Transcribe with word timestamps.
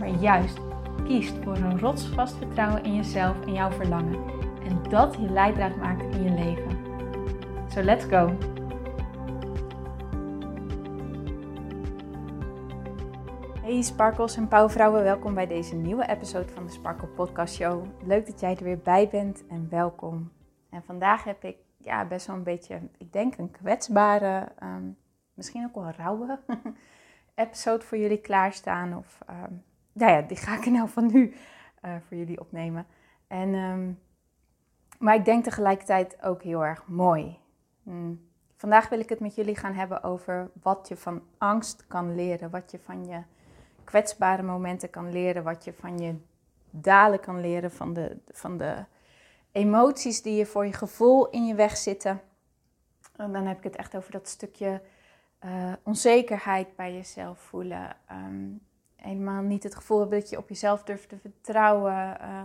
maar 0.00 0.08
juist 0.08 0.58
kiest 1.04 1.34
voor 1.42 1.56
een 1.56 1.78
rotsvast 1.78 2.36
vertrouwen 2.36 2.84
in 2.84 2.94
jezelf 2.94 3.46
en 3.46 3.52
jouw 3.52 3.70
verlangen. 3.70 4.24
En 4.62 4.82
dat 4.88 5.14
je 5.14 5.30
leidraad 5.30 5.76
maakt 5.76 6.14
in 6.14 6.22
je 6.22 6.30
leven. 6.30 6.78
So 7.68 7.82
let's 7.82 8.04
go! 8.04 8.36
Hey 13.62 13.82
Sparkles 13.82 14.36
en 14.36 14.48
Pauwvrouwen, 14.48 15.02
welkom 15.02 15.34
bij 15.34 15.46
deze 15.46 15.74
nieuwe 15.74 16.08
episode 16.08 16.48
van 16.48 16.66
de 16.66 16.72
Sparkle 16.72 17.08
Podcast 17.08 17.54
Show. 17.54 17.84
Leuk 18.04 18.26
dat 18.26 18.40
jij 18.40 18.56
er 18.56 18.64
weer 18.64 18.78
bij 18.78 19.08
bent 19.08 19.46
en 19.46 19.68
welkom. 19.70 20.32
En 20.70 20.82
vandaag 20.82 21.24
heb 21.24 21.44
ik 21.44 21.56
ja, 21.76 22.06
best 22.06 22.26
wel 22.26 22.36
een 22.36 22.42
beetje, 22.42 22.80
ik 22.98 23.12
denk 23.12 23.36
een 23.36 23.50
kwetsbare, 23.50 24.52
ehm, 24.58 24.84
misschien 25.34 25.64
ook 25.64 25.74
wel 25.74 25.90
rauwe 25.90 26.38
episode 27.34 27.84
voor 27.84 27.98
jullie 27.98 28.20
klaarstaan. 28.20 28.96
Of 28.96 29.18
um, 29.30 29.62
nou 29.92 30.12
ja, 30.12 30.20
die 30.22 30.36
ga 30.36 30.56
ik 30.56 30.66
nou 30.66 30.88
van 30.88 31.12
nu 31.12 31.34
uh, 31.84 31.94
voor 32.06 32.16
jullie 32.16 32.40
opnemen. 32.40 32.86
En, 33.26 33.54
um, 33.54 33.98
maar 34.98 35.14
ik 35.14 35.24
denk 35.24 35.44
tegelijkertijd 35.44 36.22
ook 36.22 36.42
heel 36.42 36.64
erg 36.64 36.86
mooi. 36.86 37.38
Mm. 37.82 38.28
Vandaag 38.56 38.88
wil 38.88 38.98
ik 38.98 39.08
het 39.08 39.20
met 39.20 39.34
jullie 39.34 39.56
gaan 39.56 39.74
hebben 39.74 40.02
over 40.02 40.50
wat 40.62 40.88
je 40.88 40.96
van 40.96 41.22
angst 41.38 41.86
kan 41.86 42.14
leren. 42.14 42.50
Wat 42.50 42.70
je 42.70 42.78
van 42.78 43.06
je 43.06 43.22
kwetsbare 43.84 44.42
momenten 44.42 44.90
kan 44.90 45.12
leren. 45.12 45.42
Wat 45.42 45.64
je 45.64 45.72
van 45.72 45.98
je 45.98 46.14
dalen 46.70 47.20
kan 47.20 47.40
leren. 47.40 47.70
Van 47.70 47.92
de, 47.92 48.16
van 48.28 48.56
de 48.56 48.84
emoties 49.52 50.22
die 50.22 50.36
je 50.36 50.46
voor 50.46 50.66
je 50.66 50.72
gevoel 50.72 51.30
in 51.30 51.46
je 51.46 51.54
weg 51.54 51.76
zitten. 51.76 52.20
En 53.16 53.32
dan 53.32 53.46
heb 53.46 53.58
ik 53.58 53.64
het 53.64 53.76
echt 53.76 53.96
over 53.96 54.12
dat 54.12 54.28
stukje 54.28 54.82
uh, 55.44 55.72
onzekerheid 55.82 56.76
bij 56.76 56.92
jezelf 56.92 57.38
voelen. 57.38 57.96
Um, 58.12 58.60
helemaal 59.00 59.42
niet 59.42 59.62
het 59.62 59.74
gevoel 59.74 60.00
hebben 60.00 60.20
dat 60.20 60.30
je 60.30 60.38
op 60.38 60.48
jezelf 60.48 60.82
durft 60.82 61.08
te 61.08 61.18
vertrouwen. 61.18 62.16
Uh, 62.20 62.42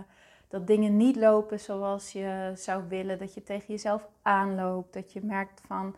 dat 0.48 0.66
dingen 0.66 0.96
niet 0.96 1.16
lopen 1.16 1.60
zoals 1.60 2.12
je 2.12 2.52
zou 2.54 2.84
willen. 2.88 3.18
Dat 3.18 3.34
je 3.34 3.42
tegen 3.42 3.66
jezelf 3.66 4.08
aanloopt. 4.22 4.92
Dat 4.92 5.12
je 5.12 5.20
merkt 5.22 5.60
van. 5.66 5.94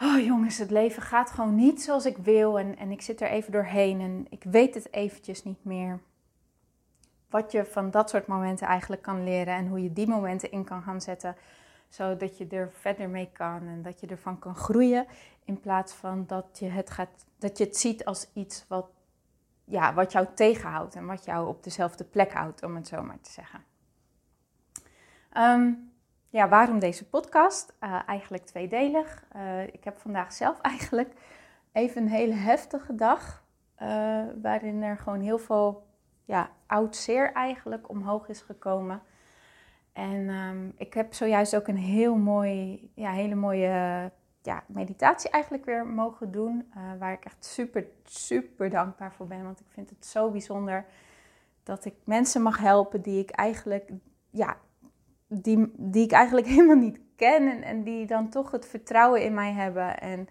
Oh 0.00 0.24
jongens, 0.24 0.58
het 0.58 0.70
leven 0.70 1.02
gaat 1.02 1.30
gewoon 1.30 1.54
niet 1.54 1.82
zoals 1.82 2.06
ik 2.06 2.16
wil. 2.16 2.58
En, 2.58 2.76
en 2.76 2.90
ik 2.90 3.02
zit 3.02 3.20
er 3.20 3.28
even 3.28 3.52
doorheen. 3.52 4.00
En 4.00 4.26
ik 4.28 4.44
weet 4.44 4.74
het 4.74 4.92
eventjes 4.92 5.44
niet 5.44 5.64
meer. 5.64 6.00
Wat 7.30 7.52
je 7.52 7.64
van 7.64 7.90
dat 7.90 8.10
soort 8.10 8.26
momenten 8.26 8.66
eigenlijk 8.66 9.02
kan 9.02 9.24
leren. 9.24 9.54
En 9.54 9.66
hoe 9.66 9.82
je 9.82 9.92
die 9.92 10.08
momenten 10.08 10.50
in 10.50 10.64
kan 10.64 10.82
gaan 10.82 11.00
zetten. 11.00 11.36
Zodat 11.88 12.38
je 12.38 12.46
er 12.46 12.70
verder 12.72 13.08
mee 13.08 13.30
kan. 13.32 13.66
En 13.66 13.82
dat 13.82 14.00
je 14.00 14.06
ervan 14.06 14.38
kan 14.38 14.54
groeien. 14.54 15.06
In 15.44 15.60
plaats 15.60 15.92
van 15.92 16.24
dat 16.26 16.46
je 16.58 16.66
het, 16.66 16.90
gaat, 16.90 17.26
dat 17.38 17.58
je 17.58 17.64
het 17.64 17.76
ziet 17.76 18.04
als 18.04 18.28
iets 18.32 18.64
wat 18.68 18.86
ja, 19.68 19.94
wat 19.94 20.12
jou 20.12 20.26
tegenhoudt 20.34 20.94
en 20.94 21.06
wat 21.06 21.24
jou 21.24 21.48
op 21.48 21.62
dezelfde 21.62 22.04
plek 22.04 22.32
houdt, 22.32 22.62
om 22.62 22.76
het 22.76 22.88
zo 22.88 23.02
maar 23.02 23.20
te 23.20 23.30
zeggen. 23.30 23.64
Um, 25.36 25.92
ja, 26.30 26.48
waarom 26.48 26.78
deze 26.78 27.08
podcast? 27.08 27.76
Uh, 27.80 28.00
eigenlijk 28.06 28.44
tweedelig. 28.44 29.24
Uh, 29.36 29.62
ik 29.62 29.84
heb 29.84 29.98
vandaag 29.98 30.32
zelf 30.32 30.60
eigenlijk 30.76 31.12
even 31.72 32.02
een 32.02 32.08
hele 32.08 32.34
heftige 32.34 32.94
dag, 32.94 33.44
uh, 33.82 34.22
waarin 34.42 34.82
er 34.82 34.96
gewoon 34.96 35.20
heel 35.20 35.38
veel 35.38 35.86
ja, 36.24 36.50
oud 36.66 36.96
zeer 36.96 37.32
eigenlijk 37.32 37.88
omhoog 37.88 38.28
is 38.28 38.40
gekomen. 38.40 39.02
En 39.92 40.28
um, 40.28 40.72
ik 40.76 40.94
heb 40.94 41.14
zojuist 41.14 41.56
ook 41.56 41.68
een 41.68 41.76
heel 41.76 42.16
mooi, 42.16 42.80
ja, 42.94 43.10
hele 43.10 43.34
mooie 43.34 44.10
ja, 44.48 44.64
meditatie 44.66 45.30
eigenlijk 45.30 45.64
weer 45.64 45.86
mogen 45.86 46.30
doen. 46.30 46.72
Uh, 46.76 46.82
waar 46.98 47.12
ik 47.12 47.24
echt 47.24 47.44
super, 47.44 47.86
super 48.04 48.70
dankbaar 48.70 49.12
voor 49.12 49.26
ben. 49.26 49.42
Want 49.44 49.60
ik 49.60 49.66
vind 49.68 49.90
het 49.90 50.06
zo 50.06 50.30
bijzonder 50.30 50.84
dat 51.62 51.84
ik 51.84 51.94
mensen 52.04 52.42
mag 52.42 52.58
helpen 52.58 53.02
die 53.02 53.18
ik 53.18 53.30
eigenlijk, 53.30 53.90
ja, 54.30 54.56
die, 55.26 55.72
die 55.76 56.04
ik 56.04 56.12
eigenlijk 56.12 56.46
helemaal 56.54 56.76
niet 56.76 57.00
ken. 57.16 57.50
En, 57.50 57.62
en 57.62 57.82
die 57.82 58.06
dan 58.06 58.28
toch 58.28 58.50
het 58.50 58.66
vertrouwen 58.66 59.22
in 59.22 59.34
mij 59.34 59.52
hebben. 59.52 60.00
En 60.00 60.28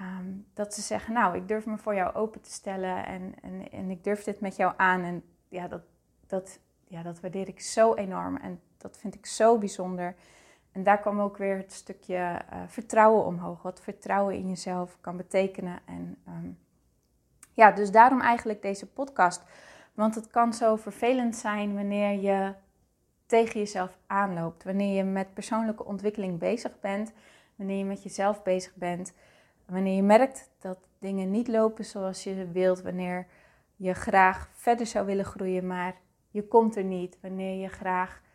um, 0.00 0.46
dat 0.54 0.74
ze 0.74 0.80
zeggen, 0.80 1.14
nou, 1.14 1.36
ik 1.36 1.48
durf 1.48 1.66
me 1.66 1.78
voor 1.78 1.94
jou 1.94 2.14
open 2.14 2.40
te 2.40 2.52
stellen. 2.52 3.06
En, 3.06 3.34
en, 3.42 3.70
en 3.70 3.90
ik 3.90 4.04
durf 4.04 4.24
dit 4.24 4.40
met 4.40 4.56
jou 4.56 4.72
aan. 4.76 5.02
En 5.02 5.22
ja 5.48 5.68
dat, 5.68 5.82
dat, 6.26 6.58
ja, 6.86 7.02
dat 7.02 7.20
waardeer 7.20 7.48
ik 7.48 7.60
zo 7.60 7.94
enorm. 7.94 8.36
En 8.36 8.60
dat 8.76 8.98
vind 8.98 9.14
ik 9.14 9.26
zo 9.26 9.58
bijzonder. 9.58 10.14
En 10.78 10.84
daar 10.84 11.00
kwam 11.00 11.20
ook 11.20 11.36
weer 11.36 11.56
het 11.56 11.72
stukje 11.72 12.14
uh, 12.14 12.62
vertrouwen 12.66 13.24
omhoog. 13.24 13.62
Wat 13.62 13.80
vertrouwen 13.80 14.34
in 14.34 14.48
jezelf 14.48 14.98
kan 15.00 15.16
betekenen. 15.16 15.80
En 15.84 16.16
um, 16.28 16.58
ja, 17.52 17.72
dus 17.72 17.90
daarom 17.90 18.20
eigenlijk 18.20 18.62
deze 18.62 18.86
podcast. 18.86 19.42
Want 19.94 20.14
het 20.14 20.30
kan 20.30 20.52
zo 20.52 20.76
vervelend 20.76 21.36
zijn 21.36 21.74
wanneer 21.74 22.20
je 22.20 22.54
tegen 23.26 23.60
jezelf 23.60 23.98
aanloopt. 24.06 24.64
Wanneer 24.64 24.96
je 24.96 25.04
met 25.04 25.34
persoonlijke 25.34 25.84
ontwikkeling 25.84 26.38
bezig 26.38 26.80
bent. 26.80 27.12
Wanneer 27.56 27.78
je 27.78 27.84
met 27.84 28.02
jezelf 28.02 28.42
bezig 28.42 28.74
bent. 28.74 29.12
Wanneer 29.66 29.96
je 29.96 30.02
merkt 30.02 30.50
dat 30.58 30.78
dingen 30.98 31.30
niet 31.30 31.48
lopen 31.48 31.84
zoals 31.84 32.24
je 32.24 32.50
wilt. 32.52 32.82
Wanneer 32.82 33.26
je 33.76 33.94
graag 33.94 34.48
verder 34.52 34.86
zou 34.86 35.06
willen 35.06 35.24
groeien, 35.24 35.66
maar 35.66 35.94
je 36.30 36.48
komt 36.48 36.76
er 36.76 36.84
niet. 36.84 37.18
Wanneer 37.20 37.60
je 37.60 37.68
graag 37.68 38.26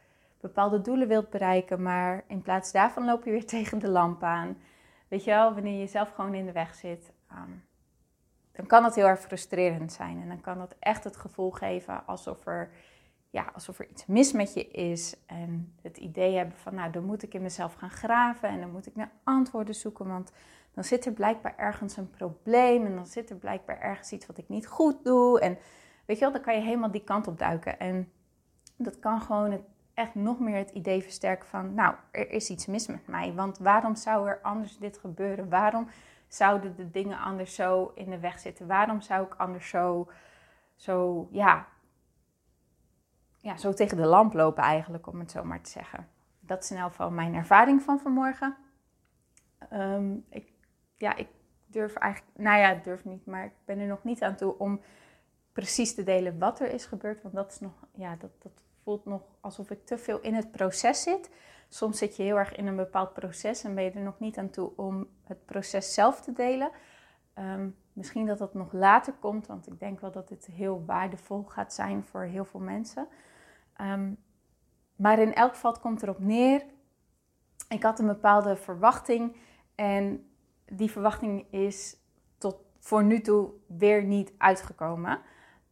bepaalde 0.43 0.81
doelen 0.81 1.07
wilt 1.07 1.29
bereiken, 1.29 1.81
maar 1.81 2.23
in 2.27 2.41
plaats 2.41 2.71
daarvan 2.71 3.05
loop 3.05 3.23
je 3.23 3.31
weer 3.31 3.45
tegen 3.55 3.79
de 3.79 3.89
lamp 3.89 4.23
aan. 4.23 4.57
Weet 5.07 5.23
je 5.23 5.31
wel, 5.31 5.53
wanneer 5.53 5.79
je 5.79 5.87
zelf 5.87 6.09
gewoon 6.09 6.33
in 6.33 6.45
de 6.45 6.51
weg 6.51 6.75
zit, 6.75 7.11
um, 7.31 7.63
dan 8.51 8.65
kan 8.65 8.83
dat 8.83 8.95
heel 8.95 9.05
erg 9.05 9.21
frustrerend 9.21 9.91
zijn. 9.91 10.21
En 10.21 10.27
dan 10.27 10.41
kan 10.41 10.57
dat 10.57 10.75
echt 10.79 11.03
het 11.03 11.17
gevoel 11.17 11.51
geven 11.51 12.05
alsof 12.05 12.45
er, 12.45 12.71
ja, 13.29 13.51
alsof 13.53 13.79
er 13.79 13.89
iets 13.89 14.05
mis 14.05 14.31
met 14.31 14.53
je 14.53 14.67
is. 14.67 15.15
En 15.25 15.73
het 15.81 15.97
idee 15.97 16.35
hebben 16.35 16.57
van, 16.57 16.75
nou, 16.75 16.91
dan 16.91 17.03
moet 17.03 17.23
ik 17.23 17.33
in 17.33 17.41
mezelf 17.41 17.73
gaan 17.73 17.89
graven 17.89 18.49
en 18.49 18.59
dan 18.59 18.71
moet 18.71 18.87
ik 18.87 18.95
naar 18.95 19.11
antwoorden 19.23 19.75
zoeken, 19.75 20.07
want 20.07 20.31
dan 20.73 20.83
zit 20.83 21.05
er 21.05 21.11
blijkbaar 21.11 21.53
ergens 21.57 21.97
een 21.97 22.09
probleem 22.09 22.85
en 22.85 22.95
dan 22.95 23.05
zit 23.05 23.29
er 23.29 23.35
blijkbaar 23.35 23.79
ergens 23.79 24.11
iets 24.11 24.25
wat 24.25 24.37
ik 24.37 24.49
niet 24.49 24.67
goed 24.67 25.03
doe. 25.03 25.39
En 25.39 25.57
weet 26.05 26.17
je 26.17 26.23
wel, 26.23 26.33
dan 26.33 26.41
kan 26.41 26.55
je 26.55 26.61
helemaal 26.61 26.91
die 26.91 27.03
kant 27.03 27.27
op 27.27 27.39
duiken. 27.39 27.79
En 27.79 28.11
dat 28.77 28.99
kan 28.99 29.21
gewoon 29.21 29.51
het 29.51 29.63
echt 29.93 30.15
nog 30.15 30.39
meer 30.39 30.57
het 30.57 30.69
idee 30.69 31.01
versterken 31.01 31.47
van, 31.47 31.73
nou, 31.73 31.95
er 32.11 32.31
is 32.31 32.49
iets 32.49 32.65
mis 32.65 32.87
met 32.87 33.07
mij. 33.07 33.33
Want 33.33 33.57
waarom 33.57 33.95
zou 33.95 34.27
er 34.27 34.39
anders 34.41 34.77
dit 34.77 34.97
gebeuren? 34.97 35.49
Waarom 35.49 35.87
zouden 36.27 36.75
de 36.75 36.91
dingen 36.91 37.19
anders 37.19 37.55
zo 37.55 37.91
in 37.95 38.09
de 38.09 38.19
weg 38.19 38.39
zitten? 38.39 38.67
Waarom 38.67 39.01
zou 39.01 39.25
ik 39.25 39.33
anders 39.35 39.69
zo, 39.69 40.11
zo 40.75 41.27
ja, 41.31 41.67
ja, 43.37 43.57
zo 43.57 43.73
tegen 43.73 43.97
de 43.97 44.05
lamp 44.05 44.33
lopen 44.33 44.63
eigenlijk, 44.63 45.07
om 45.07 45.19
het 45.19 45.31
zo 45.31 45.43
maar 45.43 45.61
te 45.61 45.69
zeggen. 45.69 46.07
Dat 46.39 46.63
is 46.63 46.71
in 46.71 46.77
elk 46.77 46.89
geval 46.89 47.11
mijn 47.11 47.33
ervaring 47.33 47.81
van 47.81 47.99
vanmorgen. 47.99 48.55
Um, 49.73 50.25
ik, 50.29 50.51
ja, 50.97 51.15
ik 51.15 51.27
durf 51.65 51.95
eigenlijk, 51.95 52.37
nou 52.37 52.59
ja, 52.59 52.73
durf 52.73 53.05
niet, 53.05 53.25
maar 53.25 53.45
ik 53.45 53.53
ben 53.65 53.79
er 53.79 53.87
nog 53.87 54.03
niet 54.03 54.23
aan 54.23 54.35
toe 54.35 54.57
om 54.57 54.81
precies 55.53 55.95
te 55.95 56.03
delen 56.03 56.39
wat 56.39 56.59
er 56.59 56.71
is 56.71 56.85
gebeurd. 56.85 57.21
Want 57.21 57.35
dat 57.35 57.51
is 57.51 57.59
nog, 57.59 57.73
ja, 57.91 58.15
dat, 58.15 58.31
dat 58.41 58.63
voelt 58.83 59.05
nog 59.05 59.21
alsof 59.41 59.69
ik 59.69 59.85
te 59.85 59.97
veel 59.97 60.19
in 60.19 60.33
het 60.33 60.51
proces 60.51 61.01
zit. 61.01 61.29
Soms 61.69 61.97
zit 61.97 62.15
je 62.15 62.23
heel 62.23 62.37
erg 62.37 62.55
in 62.55 62.67
een 62.67 62.75
bepaald 62.75 63.13
proces 63.13 63.63
en 63.63 63.75
ben 63.75 63.83
je 63.83 63.91
er 63.91 64.01
nog 64.01 64.19
niet 64.19 64.37
aan 64.37 64.49
toe 64.49 64.71
om 64.75 65.07
het 65.23 65.45
proces 65.45 65.93
zelf 65.93 66.21
te 66.21 66.33
delen. 66.33 66.71
Um, 67.39 67.75
misschien 67.93 68.25
dat 68.25 68.37
dat 68.37 68.53
nog 68.53 68.73
later 68.73 69.13
komt, 69.13 69.47
want 69.47 69.67
ik 69.67 69.79
denk 69.79 69.99
wel 69.99 70.11
dat 70.11 70.27
dit 70.27 70.45
heel 70.45 70.83
waardevol 70.85 71.43
gaat 71.43 71.73
zijn 71.73 72.03
voor 72.03 72.21
heel 72.21 72.45
veel 72.45 72.59
mensen. 72.59 73.07
Um, 73.81 74.17
maar 74.95 75.19
in 75.19 75.33
elk 75.33 75.53
geval 75.53 75.79
komt 75.79 76.03
erop 76.03 76.19
neer. 76.19 76.65
Ik 77.69 77.83
had 77.83 77.99
een 77.99 78.07
bepaalde 78.07 78.55
verwachting 78.55 79.35
en 79.75 80.29
die 80.65 80.91
verwachting 80.91 81.51
is 81.51 81.97
tot 82.37 82.55
voor 82.79 83.03
nu 83.03 83.21
toe 83.21 83.49
weer 83.67 84.03
niet 84.03 84.33
uitgekomen. 84.37 85.21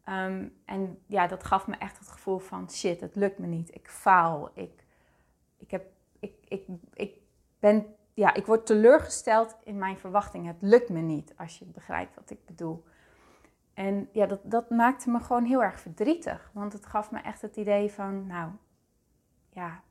Um, 0.06 0.54
en 0.66 1.00
ja, 1.08 1.28
dat 1.28 1.44
gaf 1.44 1.68
me 1.68 1.76
echt 1.76 1.98
het 1.98 2.08
gevoel 2.08 2.40
van 2.40 2.72
shit, 2.72 3.02
het 3.02 3.16
lukt 3.16 3.38
me 3.38 3.48
niet. 3.48 3.76
Ik 3.76 3.88
faal. 3.88 4.50
Ik, 4.54 4.84
ik, 5.58 5.72
heb, 5.72 5.86
ik, 6.20 6.34
ik, 6.48 6.68
ik 6.94 7.16
ben, 7.60 7.86
ja, 8.14 8.34
ik 8.34 8.46
word 8.46 8.66
teleurgesteld 8.66 9.58
in 9.64 9.78
mijn 9.78 9.98
verwachtingen. 9.98 10.54
Het 10.54 10.62
lukt 10.62 10.90
me 10.90 11.00
niet, 11.00 11.34
als 11.38 11.60
je 11.60 11.66
begrijpt 11.66 12.16
wat 12.16 12.30
ik 12.30 12.46
bedoel. 12.46 12.84
En 13.74 14.10
ja, 14.12 14.26
dat, 14.26 14.40
dat 14.44 14.70
maakte 14.70 15.10
me 15.10 15.20
gewoon 15.20 15.46
heel 15.46 15.64
erg 15.64 15.80
verdrietig. 15.80 16.50
Want 16.54 16.74
het 16.74 16.86
gaf 16.86 17.12
me 17.12 17.20
echt 17.20 17.42
het 17.42 17.56
idee 17.56 17.92
van, 17.92 18.28
nou, 18.28 18.52
ja, 19.50 19.82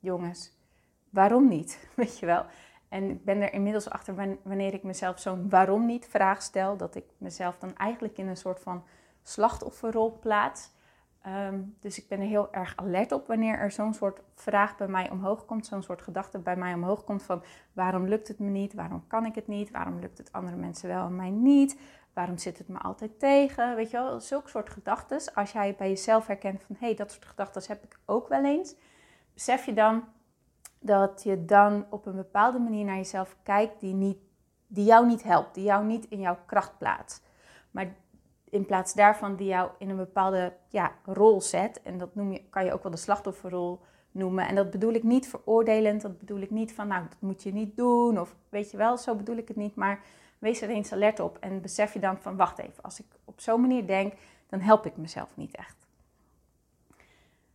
jongens, 0.00 0.56
waarom 1.10 1.48
niet? 1.48 1.86
Weet 1.96 2.18
je 2.18 2.26
wel. 2.26 2.46
En 2.88 3.10
ik 3.10 3.24
ben 3.24 3.42
er 3.42 3.52
inmiddels 3.52 3.90
achter 3.90 4.38
wanneer 4.42 4.74
ik 4.74 4.82
mezelf 4.82 5.18
zo'n 5.18 5.48
waarom 5.48 5.86
niet 5.86 6.06
vraag 6.06 6.42
stel, 6.42 6.76
dat 6.76 6.94
ik 6.94 7.04
mezelf 7.18 7.58
dan 7.58 7.76
eigenlijk 7.76 8.18
in 8.18 8.28
een 8.28 8.36
soort 8.36 8.60
van 8.60 8.84
slachtofferrol 9.22 10.18
plaats. 10.20 10.70
Ehm, 11.22 11.60
dus 11.80 11.98
ik 11.98 12.08
ben 12.08 12.20
er 12.20 12.26
heel 12.26 12.52
erg 12.52 12.76
alert 12.76 13.12
op 13.12 13.26
wanneer 13.26 13.58
er 13.58 13.70
zo'n 13.70 13.94
soort 13.94 14.20
vraag 14.34 14.76
bij 14.76 14.88
mij 14.88 15.10
omhoog 15.10 15.44
komt, 15.44 15.66
zo'n 15.66 15.82
soort 15.82 16.02
gedachte 16.02 16.38
bij 16.38 16.56
mij 16.56 16.74
omhoog 16.74 17.04
komt 17.04 17.22
van 17.22 17.42
waarom 17.72 18.06
lukt 18.06 18.28
het 18.28 18.38
me 18.38 18.48
niet, 18.48 18.74
waarom 18.74 19.06
kan 19.06 19.26
ik 19.26 19.34
het 19.34 19.46
niet, 19.46 19.70
waarom 19.70 19.98
lukt 19.98 20.18
het 20.18 20.32
andere 20.32 20.56
mensen 20.56 20.88
wel 20.88 21.06
en 21.06 21.16
mij 21.16 21.30
niet, 21.30 21.78
waarom 22.12 22.38
zit 22.38 22.58
het 22.58 22.68
me 22.68 22.78
altijd 22.78 23.18
tegen, 23.18 23.76
weet 23.76 23.90
je 23.90 23.96
wel, 23.96 24.20
zulke 24.20 24.48
soort 24.48 24.70
gedachten. 24.70 25.34
Als 25.34 25.52
jij 25.52 25.74
bij 25.78 25.88
jezelf 25.88 26.26
herkent 26.26 26.62
van 26.62 26.76
hé, 26.78 26.86
hey, 26.86 26.94
dat 26.94 27.12
soort 27.12 27.24
gedachten 27.24 27.62
heb 27.66 27.84
ik 27.84 27.98
ook 28.04 28.28
wel 28.28 28.44
eens, 28.44 28.74
besef 29.34 29.66
je 29.66 29.72
dan 29.72 30.04
dat 30.82 31.22
je 31.22 31.44
dan 31.44 31.86
op 31.90 32.06
een 32.06 32.16
bepaalde 32.16 32.58
manier 32.58 32.84
naar 32.84 32.96
jezelf 32.96 33.36
kijkt 33.42 33.80
die, 33.80 33.94
niet, 33.94 34.18
die 34.66 34.84
jou 34.84 35.06
niet 35.06 35.22
helpt, 35.22 35.54
die 35.54 35.64
jou 35.64 35.84
niet 35.84 36.04
in 36.08 36.20
jouw 36.20 36.38
kracht 36.46 36.78
plaatst. 36.78 37.22
Maar 37.70 37.94
in 38.52 38.66
plaats 38.66 38.94
daarvan 38.94 39.36
die 39.36 39.46
jou 39.46 39.70
in 39.78 39.90
een 39.90 39.96
bepaalde 39.96 40.52
ja, 40.68 40.92
rol 41.04 41.40
zet. 41.40 41.82
En 41.82 41.98
dat 41.98 42.14
noem 42.14 42.32
je, 42.32 42.42
kan 42.50 42.64
je 42.64 42.72
ook 42.72 42.82
wel 42.82 42.92
de 42.92 42.98
slachtofferrol 42.98 43.80
noemen. 44.10 44.48
En 44.48 44.54
dat 44.54 44.70
bedoel 44.70 44.92
ik 44.92 45.02
niet 45.02 45.28
veroordelend. 45.28 46.02
Dat 46.02 46.18
bedoel 46.18 46.40
ik 46.40 46.50
niet 46.50 46.72
van, 46.72 46.88
nou, 46.88 47.02
dat 47.08 47.20
moet 47.20 47.42
je 47.42 47.52
niet 47.52 47.76
doen. 47.76 48.20
Of 48.20 48.34
weet 48.48 48.70
je 48.70 48.76
wel, 48.76 48.96
zo 48.98 49.14
bedoel 49.14 49.36
ik 49.36 49.48
het 49.48 49.56
niet. 49.56 49.74
Maar 49.74 50.00
wees 50.38 50.62
er 50.62 50.68
eens 50.68 50.92
alert 50.92 51.20
op. 51.20 51.38
En 51.40 51.60
besef 51.60 51.92
je 51.92 52.00
dan 52.00 52.18
van, 52.18 52.36
wacht 52.36 52.58
even. 52.58 52.82
Als 52.82 53.00
ik 53.00 53.06
op 53.24 53.40
zo'n 53.40 53.60
manier 53.60 53.86
denk, 53.86 54.14
dan 54.48 54.60
help 54.60 54.86
ik 54.86 54.96
mezelf 54.96 55.36
niet 55.36 55.54
echt. 55.54 55.76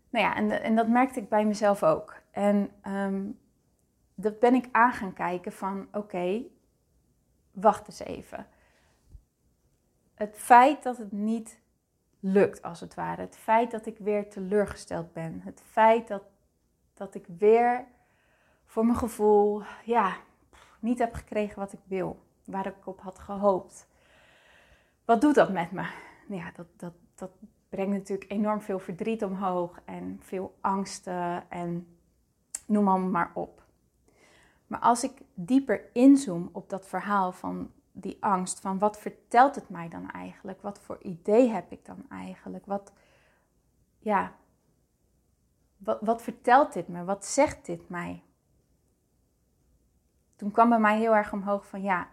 Nou 0.10 0.26
ja, 0.26 0.36
en, 0.36 0.64
en 0.64 0.76
dat 0.76 0.88
merkte 0.88 1.20
ik 1.20 1.30
bij 1.30 1.46
mezelf 1.46 1.84
ook. 1.84 2.16
En 2.32 2.72
um, 2.88 3.40
dat 4.16 4.40
ben 4.40 4.54
ik 4.54 4.68
aan 4.72 4.92
gaan 4.92 5.14
kijken 5.14 5.52
van, 5.52 5.88
oké, 5.92 6.44
wacht 7.52 7.88
eens 7.88 8.00
even 8.00 8.48
het 10.18 10.36
feit 10.38 10.84
dat 10.84 10.98
het 10.98 11.12
niet 11.12 11.60
lukt, 12.20 12.62
als 12.62 12.80
het 12.80 12.94
ware. 12.94 13.22
Het 13.22 13.38
feit 13.38 13.72
dat 13.72 13.86
ik 13.86 13.98
weer 13.98 14.30
teleurgesteld 14.30 15.14
ben. 15.14 15.42
Het 15.44 15.62
feit 15.70 16.08
dat, 16.08 16.24
dat 16.94 17.16
ik 17.16 17.26
weer 17.38 17.86
voor 18.66 18.86
mijn 18.86 18.98
gevoel 18.98 19.62
ja, 19.86 20.16
niet 20.80 21.00
heb 21.00 21.14
gekregen 21.14 21.60
wat 21.60 21.74
ik 21.74 21.80
wil. 21.84 22.20
Waar 22.46 22.66
ik 22.66 22.88
op 22.88 23.02
had 23.02 23.20
gehoopt. 23.20 23.88
Wat 25.06 25.22
doet 25.22 25.36
dat 25.36 25.52
met 25.52 25.72
me? 25.72 25.90
Ja, 26.28 26.52
dat, 26.56 26.68
dat, 26.76 26.94
dat 27.16 27.32
brengt 27.70 27.92
natuurlijk 27.92 28.32
enorm 28.32 28.62
veel 28.62 28.80
verdriet 28.80 29.24
omhoog. 29.24 29.82
En 29.86 30.20
veel 30.22 30.58
angsten 30.62 31.50
en 31.50 31.98
noem 32.66 33.12
maar 33.12 33.32
op. 33.34 33.64
Maar 34.68 34.80
als 34.80 35.04
ik 35.04 35.22
dieper 35.34 35.82
inzoom 35.94 36.50
op 36.52 36.70
dat 36.70 36.88
verhaal 36.88 37.32
van 37.32 37.72
die 38.00 38.18
angst 38.20 38.60
van 38.60 38.80
wat 38.80 39.00
vertelt 39.00 39.56
het 39.56 39.70
mij 39.70 39.90
dan 39.90 40.12
eigenlijk? 40.12 40.62
Wat 40.62 40.80
voor 40.80 40.98
idee 41.02 41.50
heb 41.50 41.72
ik 41.72 41.86
dan 41.86 42.06
eigenlijk? 42.10 42.66
Wat, 42.66 42.94
ja, 44.00 44.34
wat, 45.78 46.02
wat 46.02 46.22
vertelt 46.22 46.74
dit 46.74 46.88
me? 46.88 47.04
Wat 47.04 47.26
zegt 47.26 47.66
dit 47.66 47.90
mij? 47.90 48.24
Toen 50.36 50.52
kwam 50.52 50.70
bij 50.70 50.80
mij 50.80 50.98
heel 50.98 51.16
erg 51.16 51.34
omhoog 51.34 51.68
van 51.68 51.82
ja, 51.82 52.10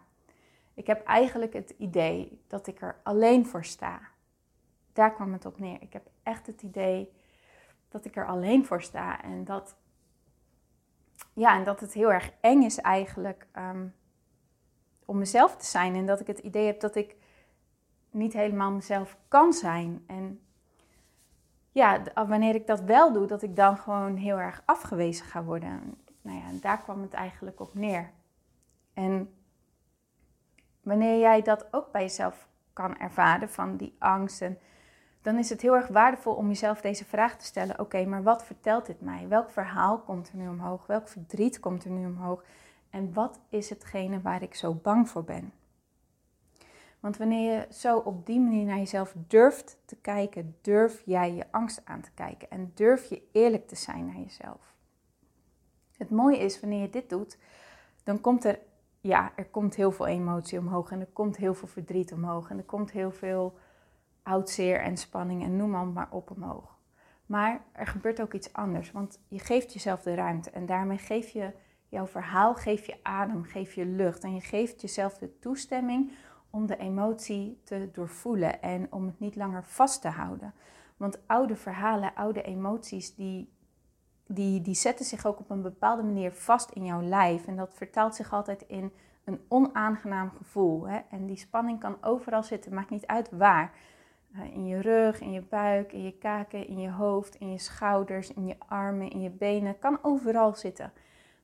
ik 0.75 0.87
heb 0.87 1.05
eigenlijk 1.07 1.53
het 1.53 1.71
idee 1.71 2.43
dat 2.47 2.67
ik 2.67 2.81
er 2.83 3.01
alleen 3.03 3.47
voor 3.47 3.65
sta. 3.65 4.01
Daar 4.93 5.13
kwam 5.13 5.33
het 5.33 5.47
op 5.47 5.59
neer. 5.59 5.83
Ik 5.83 5.93
heb 5.93 6.11
echt 6.23 6.47
het 6.47 6.63
idee 6.63 7.13
dat 7.89 8.05
ik 8.05 8.17
er 8.17 8.27
alleen 8.27 8.67
voor 8.67 8.83
sta 8.83 9.23
en 9.23 9.45
dat, 9.45 9.77
ja, 11.33 11.57
en 11.57 11.65
dat 11.65 11.81
het 11.81 11.93
heel 11.93 12.13
erg 12.13 12.33
eng 12.41 12.63
is 12.63 12.79
eigenlijk. 12.79 13.47
Ehm, 13.53 13.87
om 15.05 15.19
mezelf 15.19 15.57
te 15.57 15.67
zijn. 15.67 15.95
En 15.95 16.07
dat 16.07 16.21
ik 16.21 16.27
het 16.27 16.39
idee 16.39 16.67
heb 16.67 16.81
dat 16.81 16.95
ik 16.95 17.17
niet 18.11 18.33
helemaal 18.33 18.71
mezelf 18.71 19.17
kan 19.29 19.53
zijn. 19.53 20.05
En 20.07 20.41
ja, 21.73 22.03
wanneer 22.15 22.55
ik 22.55 22.67
dat 22.67 22.81
wel 22.81 23.13
doe, 23.13 23.27
dat 23.27 23.43
ik 23.43 23.57
dan 23.57 23.77
gewoon 23.77 24.17
heel 24.17 24.39
erg 24.39 24.63
afgewezen 24.65 25.27
ga 25.27 25.43
worden. 25.43 25.95
Nou 26.23 26.39
ja, 26.39 26.45
daar 26.61 26.83
kwam 26.83 27.03
het 27.03 27.13
eigenlijk 27.13 27.61
op 27.61 27.75
neer. 27.75 28.11
En 28.93 29.35
wanneer 30.83 31.19
jij 31.19 31.43
dat 31.43 31.67
ook 31.71 31.93
bij 31.93 32.03
jezelf 32.03 32.49
kan 32.73 32.99
ervaren, 32.99 33.51
van 33.51 33.77
die 33.77 33.97
angsten, 33.99 34.59
dan 35.23 35.39
is 35.39 35.51
het 35.51 35.61
heel 35.61 35.75
erg 35.75 35.89
waardevol 35.89 36.35
om 36.35 36.49
jezelf 36.49 36.81
deze 36.81 37.05
vraag 37.05 37.37
te 37.37 37.45
stellen. 37.45 37.79
Oké, 37.79 38.05
maar 38.05 38.23
wat 38.23 38.45
vertelt 38.45 38.87
dit 38.87 39.01
mij? 39.01 39.29
Welk 39.29 39.51
verhaal 39.51 39.99
komt 39.99 40.29
er 40.29 40.37
nu 40.37 40.49
omhoog? 40.49 40.87
Welk 40.87 41.09
verdriet 41.09 41.61
komt 41.61 41.85
er 41.85 41.91
nu 41.91 42.07
omhoog? 42.07 42.45
En 42.95 43.13
wat 43.13 43.41
is 43.49 43.69
hetgene 43.69 44.21
waar 44.21 44.43
ik 44.43 44.55
zo 44.55 44.75
bang 44.75 45.09
voor 45.09 45.25
ben? 45.25 45.53
Want 47.01 47.17
wanneer 47.17 47.53
je 47.53 47.67
zo 47.71 47.99
op 47.99 48.27
die 48.27 48.41
manier 48.41 48.65
naar 48.65 48.79
jezelf 48.79 49.15
durft 49.27 49.79
te 49.85 49.97
kijken, 49.97 50.57
durf 50.61 51.03
jij 51.05 51.35
je 51.35 51.45
angst 51.51 51.81
aan 51.85 52.01
te 52.01 52.11
kijken 52.15 52.51
en 52.51 52.73
durf 52.75 53.05
je 53.05 53.23
eerlijk 53.33 53.69
te 53.69 53.77
zijn 53.77 54.07
naar 54.07 54.19
jezelf. 54.19 54.75
Het 55.97 56.11
mooie 56.11 56.39
is, 56.39 56.61
wanneer 56.61 56.81
je 56.81 56.91
dit 56.91 57.09
doet, 57.09 57.39
dan 58.05 58.21
komt 58.21 58.45
er, 58.45 58.59
ja, 59.01 59.33
er 59.37 59.47
komt 59.47 59.75
heel 59.75 59.93
veel 59.93 60.07
emotie 60.07 60.59
omhoog 60.59 60.91
en 60.91 61.01
er 61.01 61.13
komt 61.13 61.37
heel 61.37 61.55
veel 61.55 61.69
verdriet 61.69 62.13
omhoog 62.13 62.51
en 62.51 62.59
er 62.59 62.65
komt 62.65 62.91
heel 62.91 63.11
veel 63.11 63.59
oudzeer 64.23 64.81
en 64.81 64.97
spanning 64.97 65.43
en 65.43 65.57
noem 65.57 65.93
maar 65.93 66.09
op 66.11 66.31
omhoog. 66.31 66.79
Maar 67.27 67.65
er 67.73 67.87
gebeurt 67.87 68.21
ook 68.21 68.33
iets 68.33 68.53
anders, 68.53 68.93
want 68.93 69.19
je 69.29 69.39
geeft 69.39 69.73
jezelf 69.73 70.03
de 70.03 70.15
ruimte 70.15 70.51
en 70.51 70.67
daarmee 70.67 70.99
geef 70.99 71.29
je 71.29 71.53
Jouw 71.95 72.07
verhaal 72.07 72.55
geeft 72.55 72.87
je 72.87 72.97
adem, 73.03 73.45
geeft 73.45 73.75
je 73.75 73.87
lucht 73.87 74.25
en 74.25 74.35
je 74.35 74.41
geeft 74.41 74.81
jezelf 74.81 75.19
de 75.19 75.39
toestemming 75.39 76.13
om 76.51 76.67
de 76.67 76.77
emotie 76.77 77.61
te 77.65 77.89
doorvoelen 77.93 78.63
en 78.63 78.93
om 78.93 79.07
het 79.07 79.21
niet 79.21 79.37
langer 79.37 79.65
vast 79.65 80.01
te 80.01 80.09
houden. 80.09 80.55
Want 80.97 81.27
oude 81.27 81.57
verhalen, 81.57 82.15
oude 82.15 82.43
emoties, 82.43 83.15
die, 83.15 83.53
die, 84.27 84.61
die 84.61 84.75
zetten 84.75 85.05
zich 85.05 85.27
ook 85.27 85.39
op 85.39 85.51
een 85.51 85.63
bepaalde 85.63 86.03
manier 86.03 86.33
vast 86.33 86.71
in 86.71 86.85
jouw 86.85 87.03
lijf. 87.03 87.47
En 87.47 87.57
dat 87.57 87.75
vertaalt 87.75 88.15
zich 88.15 88.33
altijd 88.33 88.65
in 88.67 88.93
een 89.25 89.41
onaangenaam 89.49 90.31
gevoel. 90.31 90.89
Hè? 90.89 91.01
En 91.11 91.27
die 91.27 91.37
spanning 91.37 91.81
kan 91.81 91.97
overal 92.01 92.43
zitten, 92.43 92.75
maakt 92.75 92.91
niet 92.91 93.07
uit 93.07 93.31
waar. 93.31 93.73
Eh, 94.33 94.55
in 94.55 94.67
je 94.67 94.81
rug, 94.81 95.21
in 95.21 95.33
je 95.33 95.43
buik, 95.43 95.93
in 95.93 96.03
je 96.03 96.19
kaken, 96.19 96.67
in 96.67 96.81
je 96.81 96.91
hoofd, 96.91 97.35
in 97.35 97.51
je 97.51 97.59
schouders, 97.59 98.33
in 98.33 98.47
je 98.47 98.57
armen, 98.59 99.11
in 99.11 99.21
je 99.21 99.31
benen. 99.31 99.79
Kan 99.79 99.99
overal 100.03 100.55
zitten. 100.55 100.93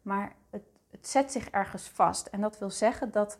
Maar 0.02 0.38
het, 0.90 1.00
het 1.00 1.08
zet 1.08 1.32
zich 1.32 1.50
ergens 1.50 1.88
vast. 1.88 2.26
En 2.26 2.40
dat 2.40 2.58
wil 2.58 2.70
zeggen 2.70 3.10
dat 3.10 3.38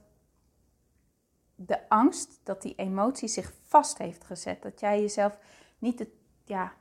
de 1.55 1.89
angst, 1.89 2.41
dat 2.43 2.63
die 2.63 2.75
emotie 2.75 3.29
zich 3.29 3.53
vast 3.63 3.99
heeft 3.99 4.25
gezet. 4.25 4.63
Dat 4.63 4.81
jij 4.81 5.01
jezelf 5.01 5.39
niet 5.79 5.99
de, 5.99 6.13
ja, 6.45 6.73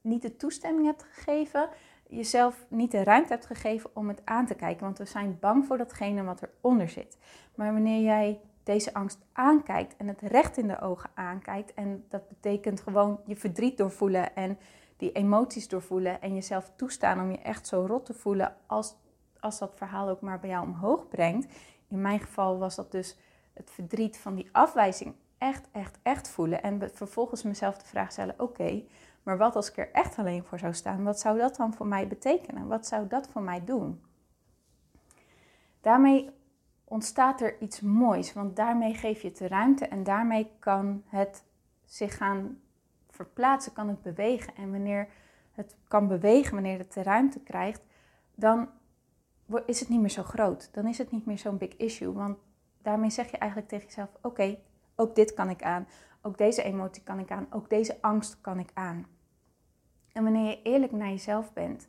niet 0.00 0.22
de 0.22 0.36
toestemming 0.36 0.86
hebt 0.86 1.02
gegeven, 1.02 1.68
jezelf 2.08 2.66
niet 2.68 2.90
de 2.90 3.04
ruimte 3.04 3.32
hebt 3.32 3.46
gegeven 3.46 3.90
om 3.94 4.08
het 4.08 4.20
aan 4.24 4.46
te 4.46 4.54
kijken. 4.54 4.84
Want 4.84 4.98
we 4.98 5.04
zijn 5.04 5.38
bang 5.40 5.66
voor 5.66 5.78
datgene 5.78 6.22
wat 6.22 6.42
eronder 6.42 6.88
zit. 6.88 7.18
Maar 7.54 7.72
wanneer 7.72 8.02
jij 8.02 8.40
deze 8.62 8.94
angst 8.94 9.18
aankijkt 9.32 9.96
en 9.96 10.08
het 10.08 10.20
recht 10.20 10.56
in 10.56 10.68
de 10.68 10.80
ogen 10.80 11.10
aankijkt, 11.14 11.74
en 11.74 12.04
dat 12.08 12.28
betekent 12.28 12.80
gewoon 12.80 13.20
je 13.26 13.36
verdriet 13.36 13.78
doorvoelen 13.78 14.36
en 14.36 14.58
die 14.96 15.12
emoties 15.12 15.68
doorvoelen 15.68 16.22
en 16.22 16.34
jezelf 16.34 16.72
toestaan 16.76 17.20
om 17.20 17.30
je 17.30 17.38
echt 17.38 17.66
zo 17.66 17.84
rot 17.86 18.06
te 18.06 18.14
voelen 18.14 18.56
als, 18.66 18.94
als 19.40 19.58
dat 19.58 19.74
verhaal 19.76 20.08
ook 20.08 20.20
maar 20.20 20.40
bij 20.40 20.50
jou 20.50 20.66
omhoog 20.66 21.08
brengt. 21.08 21.52
In 21.88 22.00
mijn 22.00 22.20
geval 22.20 22.58
was 22.58 22.76
dat 22.76 22.92
dus 22.92 23.16
het 23.52 23.70
verdriet 23.70 24.18
van 24.18 24.34
die 24.34 24.48
afwijzing 24.52 25.14
echt, 25.38 25.68
echt, 25.72 25.98
echt 26.02 26.28
voelen. 26.28 26.62
En 26.62 26.90
vervolgens 26.92 27.42
mezelf 27.42 27.78
de 27.78 27.86
vraag 27.86 28.12
stellen: 28.12 28.34
oké, 28.38 28.82
maar 29.22 29.38
wat 29.38 29.56
als 29.56 29.70
ik 29.70 29.76
er 29.76 29.92
echt 29.92 30.18
alleen 30.18 30.44
voor 30.44 30.58
zou 30.58 30.74
staan? 30.74 31.04
Wat 31.04 31.20
zou 31.20 31.38
dat 31.38 31.56
dan 31.56 31.74
voor 31.74 31.86
mij 31.86 32.08
betekenen? 32.08 32.66
Wat 32.66 32.86
zou 32.86 33.06
dat 33.06 33.28
voor 33.28 33.42
mij 33.42 33.64
doen? 33.64 34.02
Daarmee 35.80 36.30
ontstaat 36.84 37.40
er 37.40 37.60
iets 37.60 37.80
moois, 37.80 38.32
want 38.32 38.56
daarmee 38.56 38.94
geef 38.94 39.22
je 39.22 39.28
het 39.28 39.38
de 39.38 39.48
ruimte 39.48 39.86
en 39.86 40.04
daarmee 40.04 40.50
kan 40.58 41.02
het 41.06 41.44
zich 41.84 42.16
gaan 42.16 42.60
verplaatsen, 43.08 43.72
kan 43.72 43.88
het 43.88 44.02
bewegen. 44.02 44.54
En 44.56 44.70
wanneer 44.70 45.08
het 45.52 45.76
kan 45.88 46.08
bewegen, 46.08 46.54
wanneer 46.54 46.78
het 46.78 46.92
de 46.92 47.02
ruimte 47.02 47.40
krijgt, 47.40 47.82
dan 48.34 48.68
is 49.66 49.80
het 49.80 49.88
niet 49.88 50.00
meer 50.00 50.10
zo 50.10 50.22
groot. 50.22 50.68
Dan 50.72 50.86
is 50.86 50.98
het 50.98 51.10
niet 51.10 51.26
meer 51.26 51.38
zo'n 51.38 51.58
big 51.58 51.76
issue. 51.76 52.12
Want 52.12 52.38
daarmee 52.82 53.10
zeg 53.10 53.30
je 53.30 53.36
eigenlijk 53.36 53.70
tegen 53.70 53.86
jezelf: 53.86 54.08
oké, 54.22 54.58
ook 54.96 55.14
dit 55.14 55.34
kan 55.34 55.50
ik 55.50 55.62
aan. 55.62 55.88
Ook 56.22 56.38
deze 56.38 56.62
emotie 56.62 57.02
kan 57.02 57.18
ik 57.18 57.30
aan. 57.30 57.46
Ook 57.50 57.70
deze 57.70 57.98
angst 58.00 58.40
kan 58.40 58.58
ik 58.58 58.70
aan. 58.74 59.06
En 60.12 60.22
wanneer 60.22 60.48
je 60.48 60.62
eerlijk 60.62 60.92
naar 60.92 61.08
jezelf 61.08 61.52
bent 61.52 61.88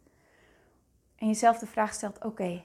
en 1.15 1.27
jezelf 1.27 1.57
de 1.57 1.67
vraag 1.67 1.93
stelt: 1.93 2.23
oké, 2.23 2.63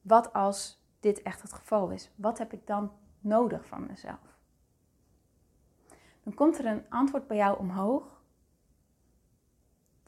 wat 0.00 0.32
als 0.32 0.84
dit 1.00 1.22
echt 1.22 1.42
het 1.42 1.52
geval 1.52 1.90
is? 1.90 2.10
Wat 2.14 2.38
heb 2.38 2.52
ik 2.52 2.66
dan 2.66 2.92
nodig 3.20 3.66
van 3.66 3.86
mezelf? 3.86 4.30
dan 6.22 6.34
komt 6.34 6.58
er 6.58 6.66
een 6.66 6.84
antwoord 6.88 7.26
bij 7.26 7.36
jou 7.36 7.58
omhoog. 7.58 8.19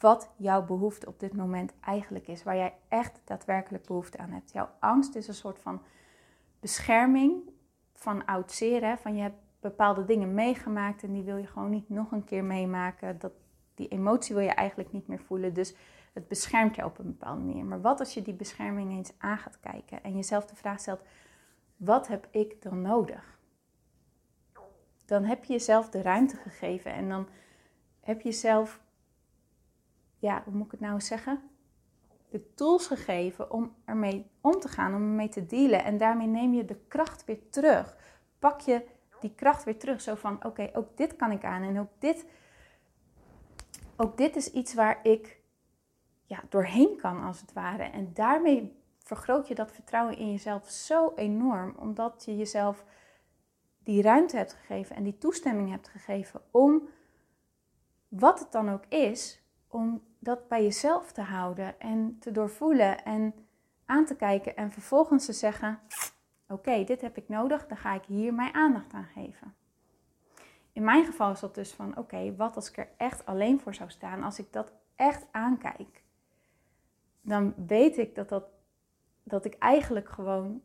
Wat 0.03 0.31
jouw 0.37 0.65
behoefte 0.65 1.07
op 1.07 1.21
dit 1.21 1.33
moment 1.33 1.73
eigenlijk 1.81 2.29
is. 2.29 2.43
Waar 2.43 2.57
jij 2.57 2.75
echt 2.89 3.21
daadwerkelijk 3.25 3.87
behoefte 3.87 4.19
aan 4.19 4.31
hebt. 4.31 4.53
Jouw 4.53 4.69
angst 4.81 5.15
is 5.15 5.29
een 5.29 5.35
soort 5.35 5.59
van 5.59 5.83
bescherming 6.61 7.51
van 7.95 8.25
oud 8.25 8.53
zeer. 8.53 8.99
Van 8.99 9.17
je 9.17 9.23
hebt 9.23 9.41
bepaalde 9.61 10.05
dingen 10.05 10.35
meegemaakt 10.35 11.03
en 11.03 11.13
die 11.13 11.23
wil 11.23 11.37
je 11.37 11.47
gewoon 11.47 11.71
niet 11.71 11.89
nog 11.89 12.13
een 12.13 12.25
keer 12.25 12.45
meemaken. 12.45 13.19
Dat, 13.19 13.33
die 13.75 13.89
emotie 13.89 14.35
wil 14.35 14.45
je 14.45 14.51
eigenlijk 14.51 14.93
niet 14.93 15.07
meer 15.07 15.21
voelen. 15.21 15.55
Dus 15.55 15.75
het 16.13 16.29
beschermt 16.29 16.77
je 16.77 16.85
op 16.85 16.99
een 16.99 17.17
bepaalde 17.17 17.43
manier. 17.43 17.65
Maar 17.65 17.81
wat 17.81 18.01
als 18.01 18.15
je 18.15 18.23
die 18.23 18.35
bescherming 18.35 18.91
eens 18.91 19.13
aan 19.19 19.39
gaat 19.39 19.61
kijken 19.61 20.03
en 20.03 20.15
jezelf 20.15 20.47
de 20.47 20.57
vraag 20.57 20.81
stelt: 20.81 21.03
wat 21.77 22.09
heb 22.09 22.29
ik 22.31 22.63
dan 22.63 22.83
nodig? 22.83 23.39
Dan 25.05 25.25
heb 25.25 25.45
je 25.45 25.53
jezelf 25.53 25.89
de 25.89 26.03
ruimte 26.03 26.37
gegeven 26.37 26.93
en 26.93 27.09
dan 27.09 27.29
heb 28.01 28.21
je 28.21 28.29
jezelf, 28.29 28.81
ja, 30.23 30.43
hoe 30.45 30.55
moet 30.55 30.65
ik 30.65 30.71
het 30.71 30.81
nou 30.81 31.01
zeggen? 31.01 31.41
De 32.29 32.55
tools 32.55 32.87
gegeven 32.87 33.51
om 33.51 33.75
ermee 33.85 34.31
om 34.41 34.61
te 34.61 34.69
gaan, 34.69 34.95
om 34.95 35.03
ermee 35.03 35.29
te 35.29 35.47
dealen. 35.47 35.85
En 35.85 35.99
daarmee 35.99 36.27
neem 36.27 36.55
je 36.55 36.65
de 36.65 36.81
kracht 36.89 37.25
weer 37.25 37.49
terug. 37.49 37.97
Pak 38.39 38.61
je 38.61 38.87
die 39.21 39.35
kracht 39.35 39.65
weer 39.65 39.79
terug. 39.79 40.01
Zo 40.01 40.15
van: 40.15 40.45
oké, 40.45 40.71
ook 40.73 40.97
dit 40.97 41.17
kan 41.17 41.31
ik 41.31 41.45
aan 41.45 41.63
en 41.63 41.81
ook 41.81 41.91
dit, 41.99 42.27
ook 43.97 44.17
dit 44.17 44.37
is 44.37 44.53
iets 44.53 44.75
waar 44.75 45.01
ik 45.03 45.41
ja, 46.25 46.43
doorheen 46.49 46.97
kan, 46.97 47.23
als 47.23 47.41
het 47.41 47.53
ware. 47.53 47.83
En 47.83 48.11
daarmee 48.15 48.81
vergroot 48.99 49.49
je 49.49 49.55
dat 49.55 49.73
vertrouwen 49.73 50.17
in 50.17 50.31
jezelf 50.31 50.71
zo 50.71 51.13
enorm, 51.15 51.75
omdat 51.79 52.23
je 52.25 52.37
jezelf 52.37 52.85
die 53.79 54.03
ruimte 54.03 54.37
hebt 54.37 54.53
gegeven 54.53 54.97
en 54.97 55.03
die 55.03 55.19
toestemming 55.19 55.71
hebt 55.71 55.89
gegeven 55.89 56.41
om, 56.51 56.89
wat 58.09 58.39
het 58.39 58.53
dan 58.53 58.71
ook 58.71 58.87
is, 58.87 59.43
om 59.69 60.03
dat 60.23 60.49
bij 60.49 60.63
jezelf 60.63 61.13
te 61.13 61.21
houden 61.21 61.81
en 61.81 62.17
te 62.19 62.31
doorvoelen 62.31 63.05
en 63.05 63.35
aan 63.87 64.05
te 64.05 64.17
kijken 64.17 64.57
en 64.57 64.71
vervolgens 64.71 65.25
te 65.25 65.33
zeggen: 65.33 65.81
Oké, 66.49 66.85
dit 66.85 67.01
heb 67.01 67.17
ik 67.17 67.29
nodig, 67.29 67.67
dan 67.67 67.77
ga 67.77 67.95
ik 67.95 68.05
hier 68.05 68.35
mijn 68.35 68.55
aandacht 68.55 68.93
aan 68.93 69.09
geven. 69.15 69.55
In 70.73 70.85
mijn 70.85 71.05
geval 71.05 71.31
is 71.31 71.41
dat 71.41 71.55
dus 71.55 71.73
van: 71.73 71.97
Oké, 71.97 72.37
wat 72.37 72.57
als 72.57 72.69
ik 72.69 72.77
er 72.77 72.89
echt 72.97 73.27
alleen 73.27 73.61
voor 73.61 73.75
zou 73.75 73.91
staan, 73.91 74.23
als 74.23 74.39
ik 74.39 74.53
dat 74.53 74.73
echt 74.97 75.27
aankijk? 75.31 76.03
dan 77.23 77.55
weet 77.67 77.99
ik 77.99 78.15
dat, 78.15 78.29
dat, 78.29 78.45
dat 79.23 79.45
ik 79.45 79.55
eigenlijk 79.55 80.09
gewoon 80.09 80.63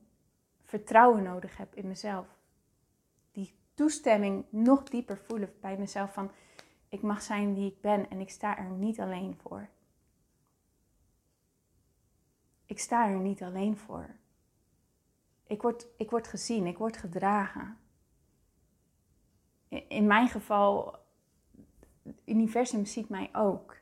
vertrouwen 0.64 1.24
nodig 1.24 1.58
heb 1.58 1.76
in 1.76 1.88
mezelf. 1.88 2.28
Die 3.32 3.56
toestemming 3.74 4.46
nog 4.50 4.84
dieper 4.84 5.18
voelen 5.18 5.54
bij 5.62 5.78
mezelf 5.78 6.14
van 6.14 6.32
ik 6.90 7.02
mag 7.02 7.22
zijn 7.22 7.54
wie 7.54 7.72
ik 7.72 7.82
ben 7.82 8.10
en 8.10 8.20
ik 8.20 8.30
sta 8.30 8.58
er 8.58 8.70
niet 8.70 9.00
alleen 9.00 9.36
voor. 9.36 9.70
Ik 12.66 12.80
sta 12.80 13.10
er 13.10 13.20
niet 13.20 13.44
alleen 13.44 13.78
voor. 13.78 14.16
Ik 15.48 15.62
word, 15.62 15.88
ik 15.98 16.10
word 16.10 16.28
gezien, 16.28 16.66
ik 16.66 16.78
word 16.78 16.98
gedragen. 16.98 17.78
In 19.68 20.08
mijn 20.08 20.28
geval, 20.28 20.96
het 22.04 22.22
universum 22.26 22.86
ziet 22.86 23.10
mij 23.10 23.30
ook. 23.34 23.78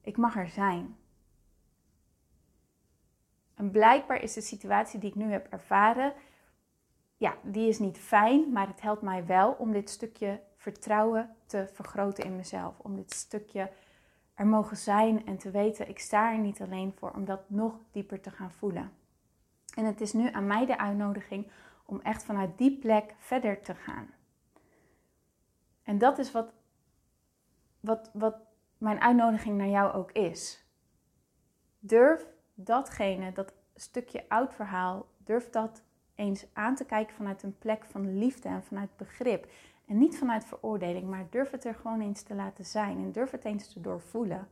Ik 0.00 0.16
mag 0.16 0.36
er 0.36 0.48
zijn. 0.48 0.96
En 3.54 3.70
blijkbaar 3.70 4.22
is 4.22 4.32
de 4.32 4.40
situatie 4.40 5.00
die 5.00 5.08
ik 5.08 5.14
nu 5.14 5.30
heb 5.30 5.46
ervaren, 5.46 6.14
ja, 7.16 7.36
die 7.42 7.68
is 7.68 7.78
niet 7.78 7.98
fijn, 7.98 8.52
maar 8.52 8.66
het 8.66 8.80
helpt 8.80 9.02
mij 9.02 9.26
wel 9.26 9.52
om 9.52 9.72
dit 9.72 9.90
stukje 9.90 10.42
vertrouwen 10.64 11.36
te 11.46 11.68
vergroten 11.72 12.24
in 12.24 12.36
mezelf. 12.36 12.78
Om 12.78 12.96
dit 12.96 13.12
stukje 13.12 13.70
er 14.34 14.46
mogen 14.46 14.76
zijn 14.76 15.26
en 15.26 15.38
te 15.38 15.50
weten, 15.50 15.88
ik 15.88 15.98
sta 15.98 16.32
er 16.32 16.38
niet 16.38 16.60
alleen 16.60 16.92
voor, 16.92 17.10
om 17.10 17.24
dat 17.24 17.50
nog 17.50 17.78
dieper 17.90 18.20
te 18.20 18.30
gaan 18.30 18.50
voelen. 18.50 18.92
En 19.74 19.84
het 19.84 20.00
is 20.00 20.12
nu 20.12 20.30
aan 20.32 20.46
mij 20.46 20.66
de 20.66 20.78
uitnodiging 20.78 21.50
om 21.86 22.00
echt 22.00 22.24
vanuit 22.24 22.58
die 22.58 22.78
plek 22.78 23.14
verder 23.18 23.62
te 23.62 23.74
gaan. 23.74 24.10
En 25.82 25.98
dat 25.98 26.18
is 26.18 26.32
wat, 26.32 26.52
wat, 27.80 28.10
wat 28.12 28.36
mijn 28.78 29.00
uitnodiging 29.00 29.56
naar 29.56 29.68
jou 29.68 29.92
ook 29.92 30.12
is. 30.12 30.64
Durf 31.78 32.26
datgene, 32.54 33.32
dat 33.32 33.52
stukje 33.74 34.28
oud 34.28 34.54
verhaal, 34.54 35.06
durf 35.16 35.50
dat 35.50 35.82
eens 36.14 36.46
aan 36.52 36.74
te 36.74 36.84
kijken 36.84 37.16
vanuit 37.16 37.42
een 37.42 37.58
plek 37.58 37.84
van 37.84 38.18
liefde 38.18 38.48
en 38.48 38.64
vanuit 38.64 38.96
begrip. 38.96 39.46
En 39.86 39.98
niet 39.98 40.18
vanuit 40.18 40.44
veroordeling, 40.44 41.08
maar 41.08 41.26
durf 41.30 41.50
het 41.50 41.64
er 41.64 41.74
gewoon 41.74 42.00
eens 42.00 42.22
te 42.22 42.34
laten 42.34 42.64
zijn 42.64 42.98
en 42.98 43.12
durf 43.12 43.30
het 43.30 43.44
eens 43.44 43.72
te 43.72 43.80
doorvoelen. 43.80 44.48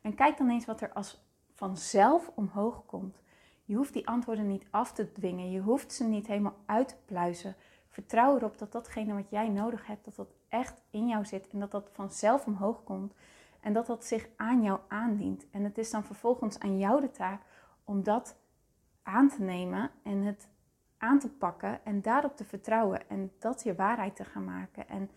En 0.00 0.14
kijk 0.14 0.38
dan 0.38 0.50
eens 0.50 0.64
wat 0.64 0.80
er 0.80 0.92
als 0.92 1.24
vanzelf 1.54 2.30
omhoog 2.34 2.86
komt. 2.86 3.20
Je 3.64 3.74
hoeft 3.74 3.92
die 3.92 4.06
antwoorden 4.06 4.46
niet 4.46 4.66
af 4.70 4.92
te 4.92 5.12
dwingen, 5.12 5.50
je 5.50 5.60
hoeft 5.60 5.92
ze 5.92 6.04
niet 6.04 6.26
helemaal 6.26 6.56
uit 6.66 6.88
te 6.88 6.96
pluizen. 7.04 7.56
Vertrouw 7.88 8.36
erop 8.36 8.58
dat 8.58 8.72
datgene 8.72 9.14
wat 9.14 9.30
jij 9.30 9.48
nodig 9.48 9.86
hebt, 9.86 10.04
dat 10.04 10.16
dat 10.16 10.34
echt 10.48 10.82
in 10.90 11.08
jou 11.08 11.24
zit 11.24 11.48
en 11.48 11.58
dat 11.58 11.70
dat 11.70 11.90
vanzelf 11.92 12.46
omhoog 12.46 12.84
komt. 12.84 13.14
En 13.60 13.72
dat 13.72 13.86
dat 13.86 14.04
zich 14.04 14.28
aan 14.36 14.62
jou 14.62 14.80
aandient. 14.88 15.46
En 15.50 15.64
het 15.64 15.78
is 15.78 15.90
dan 15.90 16.04
vervolgens 16.04 16.58
aan 16.58 16.78
jou 16.78 17.00
de 17.00 17.10
taak 17.10 17.42
om 17.84 18.02
dat 18.02 18.36
aan 19.02 19.28
te 19.28 19.42
nemen 19.42 19.90
en 20.02 20.22
het 20.22 20.48
aan 21.02 21.18
te 21.18 21.28
pakken 21.28 21.84
en 21.84 22.02
daarop 22.02 22.36
te 22.36 22.44
vertrouwen 22.44 23.08
en 23.08 23.32
dat 23.38 23.62
je 23.62 23.74
waarheid 23.74 24.16
te 24.16 24.24
gaan 24.24 24.44
maken. 24.44 24.88
En 24.88 25.10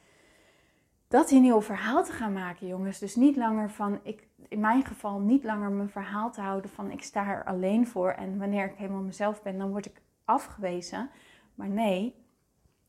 dat 1.08 1.30
je 1.30 1.36
een 1.36 1.42
nieuw 1.42 1.62
verhaal 1.62 2.04
te 2.04 2.12
gaan 2.12 2.34
maken, 2.34 2.68
jongens. 2.68 3.00
Dus 3.00 3.16
niet 3.16 3.36
langer 3.36 3.70
van, 3.70 4.00
ik, 4.04 4.28
in 4.48 4.60
mijn 4.60 4.86
geval, 4.86 5.20
niet 5.20 5.44
langer 5.44 5.72
mijn 5.72 5.90
verhaal 5.90 6.32
te 6.32 6.42
houden 6.42 6.70
van 6.70 6.92
ik 6.92 7.04
sta 7.04 7.28
er 7.28 7.44
alleen 7.44 7.88
voor 7.88 8.12
en 8.12 8.38
wanneer 8.38 8.66
ik 8.66 8.78
helemaal 8.78 9.02
mezelf 9.02 9.42
ben, 9.42 9.58
dan 9.58 9.70
word 9.70 9.86
ik 9.86 10.02
afgewezen. 10.26 11.10
Maar 11.56 11.70
nee, 11.70 12.16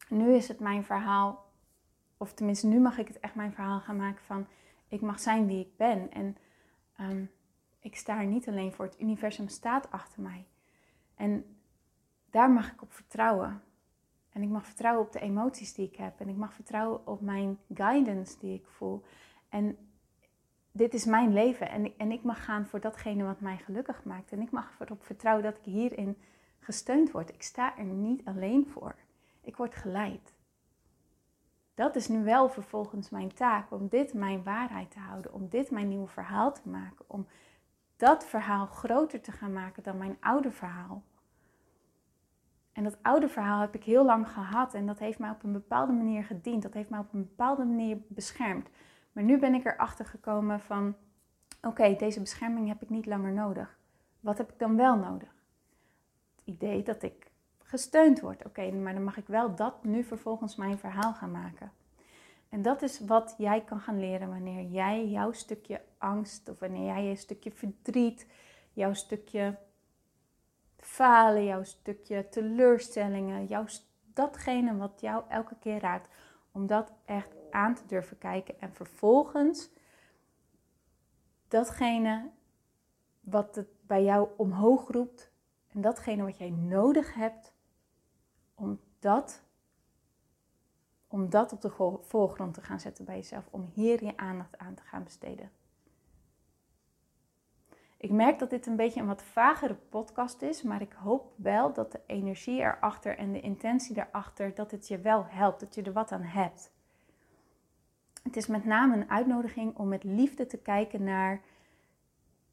nu 0.08 0.34
is 0.34 0.48
het 0.48 0.60
mijn 0.60 0.84
verhaal, 0.84 1.44
of 2.16 2.32
tenminste 2.32 2.66
nu 2.66 2.80
mag 2.80 2.98
ik 2.98 3.08
het 3.08 3.20
echt 3.20 3.34
mijn 3.34 3.52
verhaal 3.52 3.80
gaan 3.80 3.96
maken 3.96 4.24
van 4.24 4.46
ik 4.88 5.00
mag 5.00 5.20
zijn 5.20 5.46
wie 5.46 5.60
ik 5.60 5.76
ben. 5.76 6.12
En 6.12 6.36
ehm, 6.96 7.24
ik 7.80 7.96
sta 7.96 8.18
er 8.18 8.26
niet 8.26 8.48
alleen 8.48 8.72
voor. 8.72 8.84
Het 8.84 9.00
universum 9.00 9.48
staat 9.48 9.90
achter 9.90 10.22
mij. 10.22 10.46
En 11.14 11.55
daar 12.36 12.50
mag 12.50 12.72
ik 12.72 12.82
op 12.82 12.92
vertrouwen. 12.92 13.62
En 14.32 14.42
ik 14.42 14.48
mag 14.48 14.66
vertrouwen 14.66 15.06
op 15.06 15.12
de 15.12 15.20
emoties 15.20 15.74
die 15.74 15.86
ik 15.86 15.96
heb. 15.96 16.20
En 16.20 16.28
ik 16.28 16.36
mag 16.36 16.52
vertrouwen 16.54 17.06
op 17.06 17.20
mijn 17.20 17.58
guidance 17.74 18.38
die 18.38 18.54
ik 18.54 18.66
voel. 18.66 19.02
En 19.48 19.78
dit 20.72 20.94
is 20.94 21.04
mijn 21.04 21.32
leven. 21.32 21.68
En 21.68 21.96
en 21.96 22.12
ik 22.12 22.22
mag 22.22 22.44
gaan 22.44 22.66
voor 22.66 22.80
datgene 22.80 23.24
wat 23.24 23.40
mij 23.40 23.56
gelukkig 23.56 24.04
maakt. 24.04 24.32
En 24.32 24.40
ik 24.40 24.50
mag 24.50 24.76
erop 24.78 25.04
vertrouwen 25.04 25.44
dat 25.44 25.56
ik 25.56 25.64
hierin 25.64 26.16
gesteund 26.58 27.10
word. 27.10 27.34
Ik 27.34 27.42
sta 27.42 27.76
er 27.78 27.84
niet 27.84 28.24
alleen 28.24 28.66
voor. 28.66 28.94
Ik 29.40 29.56
word 29.56 29.74
geleid 29.74 30.34
dat 31.76 31.96
is 31.96 32.08
nu 32.08 32.24
wel 32.24 32.48
vervolgens 32.48 33.10
mijn 33.10 33.34
taak 33.34 33.70
om 33.70 33.88
dit 33.88 34.14
mijn 34.14 34.42
waarheid 34.42 34.90
te 34.90 34.98
houden, 34.98 35.32
om 35.32 35.48
dit 35.48 35.70
mijn 35.70 35.88
nieuwe 35.88 36.06
verhaal 36.06 36.52
te 36.52 36.68
maken, 36.68 37.04
om 37.06 37.26
dat 37.96 38.26
verhaal 38.26 38.66
groter 38.66 39.20
te 39.20 39.32
gaan 39.32 39.52
maken 39.52 39.82
dan 39.82 39.98
mijn 39.98 40.16
oude 40.20 40.50
verhaal. 40.50 41.02
En 42.76 42.84
dat 42.84 43.02
oude 43.02 43.28
verhaal 43.28 43.60
heb 43.60 43.74
ik 43.74 43.84
heel 43.84 44.04
lang 44.04 44.28
gehad 44.28 44.74
en 44.74 44.86
dat 44.86 44.98
heeft 44.98 45.18
mij 45.18 45.30
op 45.30 45.42
een 45.42 45.52
bepaalde 45.52 45.92
manier 45.92 46.24
gediend, 46.24 46.62
dat 46.62 46.74
heeft 46.74 46.90
mij 46.90 46.98
op 46.98 47.12
een 47.12 47.22
bepaalde 47.22 47.64
manier 47.64 47.98
beschermd. 48.08 48.68
Maar 49.12 49.24
nu 49.24 49.38
ben 49.38 49.54
ik 49.54 49.64
erachter 49.64 50.04
gekomen 50.04 50.60
van, 50.60 50.94
oké, 51.62 51.94
deze 51.98 52.20
bescherming 52.20 52.68
heb 52.68 52.82
ik 52.82 52.90
niet 52.90 53.06
langer 53.06 53.32
nodig. 53.32 53.78
Wat 54.20 54.38
heb 54.38 54.52
ik 54.52 54.58
dan 54.58 54.76
wel 54.76 54.96
nodig? 54.96 55.34
Het 56.36 56.44
idee 56.44 56.82
dat 56.82 57.02
ik 57.02 57.30
gesteund 57.58 58.20
wordt. 58.20 58.44
Oké, 58.44 58.70
maar 58.70 58.92
dan 58.92 59.04
mag 59.04 59.16
ik 59.16 59.26
wel 59.26 59.54
dat 59.54 59.84
nu 59.84 60.04
vervolgens 60.04 60.56
mijn 60.56 60.78
verhaal 60.78 61.14
gaan 61.14 61.30
maken. 61.30 61.72
En 62.48 62.62
dat 62.62 62.82
is 62.82 63.00
wat 63.00 63.34
jij 63.38 63.60
kan 63.60 63.80
gaan 63.80 64.00
leren 64.00 64.28
wanneer 64.28 64.62
jij 64.62 65.08
jouw 65.08 65.32
stukje 65.32 65.82
angst 65.98 66.48
of 66.48 66.58
wanneer 66.58 66.84
jij 66.84 67.04
je 67.04 67.16
stukje 67.16 67.50
verdriet, 67.50 68.26
jouw 68.72 68.92
stukje 68.92 69.58
falen, 70.86 71.44
jouw 71.44 71.62
stukje 71.62 72.28
teleurstellingen, 72.28 73.46
jouw, 73.46 73.66
datgene 74.04 74.76
wat 74.76 75.00
jou 75.00 75.24
elke 75.28 75.56
keer 75.58 75.80
raakt, 75.80 76.08
om 76.52 76.66
dat 76.66 76.92
echt 77.04 77.34
aan 77.50 77.74
te 77.74 77.86
durven 77.86 78.18
kijken 78.18 78.60
en 78.60 78.74
vervolgens 78.74 79.70
datgene 81.48 82.30
wat 83.20 83.54
het 83.54 83.68
bij 83.86 84.04
jou 84.04 84.28
omhoog 84.36 84.88
roept 84.88 85.30
en 85.68 85.80
datgene 85.80 86.22
wat 86.22 86.38
jij 86.38 86.50
nodig 86.50 87.14
hebt, 87.14 87.52
om 88.54 88.80
dat, 88.98 89.42
om 91.06 91.30
dat 91.30 91.52
op 91.52 91.60
de 91.60 91.70
voorgrond 92.00 92.54
te 92.54 92.62
gaan 92.62 92.80
zetten 92.80 93.04
bij 93.04 93.16
jezelf. 93.16 93.48
Om 93.50 93.64
hier 93.74 94.04
je 94.04 94.16
aandacht 94.16 94.58
aan 94.58 94.74
te 94.74 94.82
gaan 94.82 95.04
besteden. 95.04 95.50
Ik 98.06 98.12
merk 98.12 98.38
dat 98.38 98.50
dit 98.50 98.66
een 98.66 98.76
beetje 98.76 99.00
een 99.00 99.06
wat 99.06 99.22
vagere 99.22 99.74
podcast 99.88 100.42
is, 100.42 100.62
maar 100.62 100.80
ik 100.80 100.92
hoop 100.92 101.32
wel 101.36 101.72
dat 101.72 101.92
de 101.92 102.00
energie 102.06 102.60
erachter 102.60 103.18
en 103.18 103.32
de 103.32 103.40
intentie 103.40 103.96
erachter, 103.96 104.54
dat 104.54 104.70
het 104.70 104.88
je 104.88 104.98
wel 104.98 105.24
helpt, 105.28 105.60
dat 105.60 105.74
je 105.74 105.82
er 105.82 105.92
wat 105.92 106.12
aan 106.12 106.22
hebt. 106.22 106.70
Het 108.22 108.36
is 108.36 108.46
met 108.46 108.64
name 108.64 108.96
een 108.96 109.10
uitnodiging 109.10 109.76
om 109.76 109.88
met 109.88 110.04
liefde 110.04 110.46
te 110.46 110.58
kijken 110.58 111.04
naar 111.04 111.40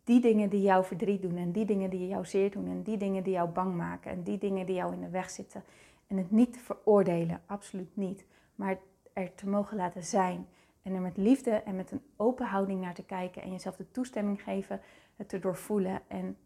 die 0.04 0.22
dingen 0.22 0.50
die 0.50 0.62
jou 0.62 0.86
verdriet 0.86 1.22
doen 1.22 1.38
en 1.38 1.52
die 1.52 1.66
dingen 1.66 1.90
die 1.90 2.08
jou 2.08 2.26
zeer 2.26 2.52
doen 2.52 2.68
en 2.68 2.84
die 2.84 2.98
dingen 2.98 3.24
die 3.24 3.34
jou 3.34 3.50
bang 3.50 3.76
maken 3.76 4.12
en 4.12 4.24
die 4.24 4.38
dingen 4.38 4.66
die 4.66 4.76
jou 4.76 4.94
in 4.94 5.02
de 5.02 5.10
weg 5.10 5.30
zitten. 5.30 5.64
En 6.08 6.18
het 6.18 6.32
niet 6.32 6.54
te 6.54 6.60
veroordelen, 6.60 7.42
absoluut 7.46 7.96
niet, 7.96 8.26
maar 8.56 8.78
er 9.14 9.36
te 9.36 9.50
mogen 9.50 9.78
laten 9.78 10.04
zijn. 10.04 10.48
En 10.84 10.94
er 10.94 11.02
met 11.02 11.18
liefde 11.18 11.52
en 11.52 11.76
met 11.76 11.92
een 11.92 12.04
open 12.16 12.46
houding 12.46 12.82
naar 12.82 12.94
te 12.94 13.06
kijken 13.06 13.42
en 13.42 13.52
jezelf 13.52 13.76
de 13.76 13.92
toestemming 13.92 14.44
geven, 14.44 14.82
het 15.16 15.30
te 15.30 15.40
doorvoelen 15.40 16.02
en 16.08 16.38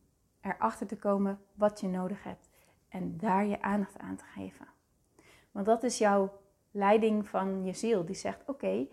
erachter 0.42 0.88
te 0.88 0.98
komen 0.98 1.40
wat 1.54 1.80
je 1.80 1.88
nodig 1.88 2.24
hebt 2.24 2.50
en 2.90 3.18
daar 3.18 3.46
je 3.46 3.62
aandacht 3.62 3.98
aan 3.98 4.16
te 4.16 4.24
geven. 4.24 4.68
Want 5.52 5.66
dat 5.66 5.84
is 5.84 5.98
jouw 5.98 6.40
leiding 6.72 7.28
van 7.28 7.64
je 7.64 7.74
ziel, 7.74 8.06
die 8.06 8.16
zegt: 8.16 8.44
Oké, 8.46 8.88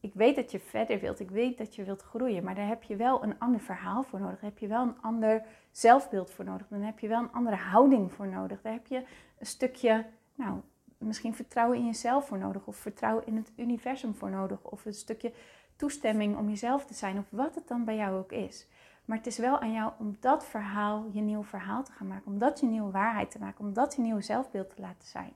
ik 0.00 0.14
weet 0.14 0.36
dat 0.36 0.50
je 0.50 0.60
verder 0.60 1.00
wilt, 1.00 1.20
ik 1.20 1.30
weet 1.30 1.58
dat 1.58 1.74
je 1.74 1.84
wilt 1.84 2.02
groeien, 2.02 2.44
maar 2.44 2.54
daar 2.54 2.68
heb 2.68 2.82
je 2.82 2.96
wel 2.96 3.22
een 3.22 3.38
ander 3.38 3.60
verhaal 3.60 4.02
voor 4.02 4.20
nodig. 4.20 4.40
Daar 4.40 4.50
heb 4.50 4.58
je 4.58 4.66
wel 4.66 4.82
een 4.82 5.00
ander 5.00 5.46
zelfbeeld 5.70 6.30
voor 6.30 6.44
nodig. 6.44 6.68
Dan 6.68 6.80
heb 6.80 6.98
je 6.98 7.08
wel 7.08 7.20
een 7.20 7.32
andere 7.32 7.56
houding 7.56 8.12
voor 8.12 8.28
nodig. 8.28 8.62
Daar 8.62 8.72
heb 8.72 8.86
je 8.86 9.04
een 9.38 9.46
stukje, 9.46 10.06
nou, 10.34 10.60
misschien 10.98 11.34
vertrouwen 11.34 11.78
in 11.78 11.86
jezelf 11.86 12.26
voor 12.26 12.38
nodig, 12.38 12.66
of 12.66 12.76
vertrouwen 12.76 13.26
in 13.26 13.36
het 13.36 13.52
universum 13.56 14.14
voor 14.14 14.30
nodig, 14.30 14.62
of 14.62 14.84
een 14.84 14.94
stukje 14.94 15.32
toestemming 15.76 16.36
om 16.36 16.48
jezelf 16.48 16.86
te 16.86 16.94
zijn, 16.94 17.18
of 17.18 17.24
wat 17.30 17.54
het 17.54 17.68
dan 17.68 17.84
bij 17.84 17.96
jou 17.96 18.18
ook 18.18 18.32
is. 18.32 18.66
Maar 19.04 19.16
het 19.16 19.26
is 19.26 19.38
wel 19.38 19.58
aan 19.58 19.72
jou 19.72 19.92
om 19.98 20.16
dat 20.20 20.46
verhaal 20.46 21.06
je 21.12 21.20
nieuw 21.20 21.42
verhaal 21.44 21.84
te 21.84 21.92
gaan 21.92 22.06
maken, 22.06 22.32
om 22.32 22.38
dat 22.38 22.60
je 22.60 22.66
nieuwe 22.66 22.90
waarheid 22.90 23.30
te 23.30 23.38
maken, 23.38 23.64
om 23.64 23.72
dat 23.72 23.94
je 23.94 24.02
nieuwe 24.02 24.22
zelfbeeld 24.22 24.70
te 24.70 24.80
laten 24.80 25.08
zijn. 25.08 25.32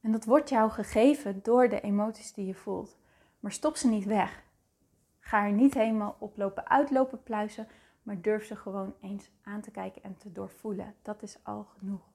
En 0.00 0.12
dat 0.12 0.24
wordt 0.24 0.48
jou 0.48 0.70
gegeven 0.70 1.42
door 1.42 1.68
de 1.68 1.80
emoties 1.80 2.32
die 2.32 2.46
je 2.46 2.54
voelt. 2.54 2.98
Maar 3.40 3.52
stop 3.52 3.76
ze 3.76 3.88
niet 3.88 4.04
weg. 4.04 4.42
Ga 5.18 5.44
er 5.44 5.52
niet 5.52 5.74
helemaal 5.74 6.16
oplopen, 6.18 6.68
uitlopen, 6.68 7.22
pluizen, 7.22 7.68
maar 8.02 8.20
durf 8.20 8.44
ze 8.44 8.56
gewoon 8.56 8.94
eens 9.00 9.30
aan 9.42 9.60
te 9.60 9.70
kijken 9.70 10.02
en 10.02 10.16
te 10.16 10.32
doorvoelen. 10.32 10.94
Dat 11.02 11.22
is 11.22 11.38
al 11.42 11.64
genoeg. 11.78 12.09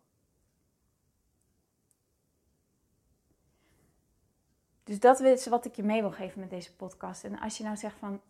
Dus 4.85 4.99
dat 4.99 5.19
is 5.19 5.47
wat 5.47 5.65
ik 5.65 5.75
je 5.75 5.83
mee 5.83 6.01
wil 6.01 6.11
geven 6.11 6.39
met 6.39 6.49
deze 6.49 6.75
podcast. 6.75 7.23
En 7.23 7.39
als 7.39 7.57
je 7.57 7.63
nou 7.63 7.77
zegt 7.77 7.95
van, 7.99 8.21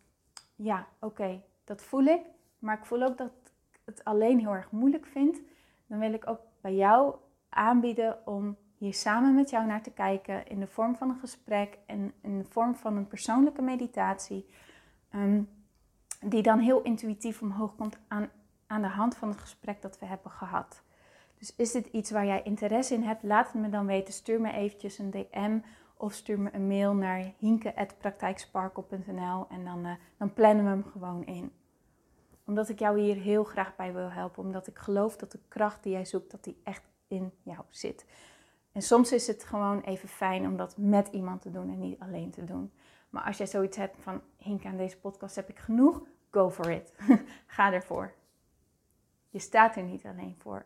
ja, 0.54 0.86
oké, 1.00 1.42
dat 1.64 1.82
voel 1.82 2.04
ik, 2.04 2.20
maar 2.58 2.78
ik 2.78 2.84
voel 2.84 3.02
ook 3.02 3.18
dat 3.18 3.30
ik 3.70 3.80
het 3.84 4.04
alleen 4.04 4.38
heel 4.38 4.54
erg 4.54 4.70
moeilijk 4.70 5.06
vind, 5.06 5.40
dan 5.86 5.98
wil 5.98 6.12
ik 6.12 6.28
ook 6.28 6.40
bij 6.60 6.74
jou 6.74 7.14
aanbieden 7.48 8.26
om 8.26 8.56
hier 8.76 8.94
samen 8.94 9.34
met 9.34 9.50
jou 9.50 9.66
naar 9.66 9.82
te 9.82 9.90
kijken 9.90 10.46
in 10.46 10.60
de 10.60 10.66
vorm 10.66 10.96
van 10.96 11.08
een 11.08 11.18
gesprek 11.18 11.78
en 11.86 12.12
in 12.20 12.38
de 12.38 12.44
vorm 12.44 12.74
van 12.74 12.96
een 12.96 13.08
persoonlijke 13.08 13.62
meditatie, 13.62 14.46
ehm, 15.10 15.42
die 16.20 16.42
dan 16.42 16.58
heel 16.58 16.82
intuïtief 16.82 17.42
omhoog 17.42 17.76
komt 17.76 17.98
aan, 18.08 18.30
aan 18.66 18.82
de 18.82 18.88
hand 18.88 19.16
van 19.16 19.28
het 19.28 19.38
gesprek 19.38 19.82
dat 19.82 19.98
we 19.98 20.06
hebben 20.06 20.30
gehad. 20.30 20.82
Dus 21.38 21.56
is 21.56 21.72
dit 21.72 21.86
iets 21.86 22.10
waar 22.10 22.26
jij 22.26 22.42
interesse 22.42 22.94
in 22.94 23.02
hebt? 23.02 23.22
Laat 23.22 23.52
het 23.52 23.62
me 23.62 23.68
dan 23.68 23.86
weten. 23.86 24.14
Stuur 24.14 24.40
me 24.40 24.52
eventjes 24.52 24.98
een 24.98 25.10
DM 25.10 25.58
of 25.96 26.12
stuur 26.12 26.40
me 26.40 26.50
een 26.52 26.66
mail 26.66 26.94
naar 26.94 27.32
hinke.praktijksparkle.nl 27.38 29.46
en 29.48 29.64
dan, 29.64 29.86
uh, 29.86 29.92
dan 30.16 30.32
plannen 30.32 30.64
we 30.64 30.70
hem 30.70 30.84
gewoon 30.84 31.26
in. 31.26 31.52
Omdat 32.44 32.68
ik 32.68 32.78
jou 32.78 33.00
hier 33.00 33.16
heel 33.16 33.44
graag 33.44 33.76
bij 33.76 33.92
wil 33.92 34.10
helpen. 34.10 34.42
Omdat 34.42 34.66
ik 34.66 34.78
geloof 34.78 35.16
dat 35.16 35.32
de 35.32 35.40
kracht 35.48 35.82
die 35.82 35.92
jij 35.92 36.04
zoekt, 36.04 36.30
dat 36.30 36.44
die 36.44 36.60
echt 36.64 36.82
in 37.08 37.32
jou 37.42 37.60
zit. 37.68 38.06
En 38.72 38.82
soms 38.82 39.12
is 39.12 39.26
het 39.26 39.44
gewoon 39.44 39.80
even 39.80 40.08
fijn 40.08 40.46
om 40.46 40.56
dat 40.56 40.76
met 40.76 41.08
iemand 41.08 41.42
te 41.42 41.50
doen 41.50 41.70
en 41.70 41.78
niet 41.78 42.00
alleen 42.00 42.30
te 42.30 42.44
doen. 42.44 42.72
Maar 43.10 43.22
als 43.22 43.36
jij 43.36 43.46
zoiets 43.46 43.76
hebt 43.76 44.02
van, 44.02 44.20
Hink, 44.36 44.64
aan 44.64 44.76
deze 44.76 44.98
podcast 44.98 45.36
heb 45.36 45.48
ik 45.48 45.58
genoeg, 45.58 46.02
go 46.30 46.50
for 46.50 46.70
it. 46.70 46.94
Ga 47.46 47.72
ervoor. 47.72 48.12
Je 49.30 49.38
staat 49.38 49.76
er 49.76 49.82
niet 49.82 50.04
alleen 50.04 50.34
voor. 50.38 50.64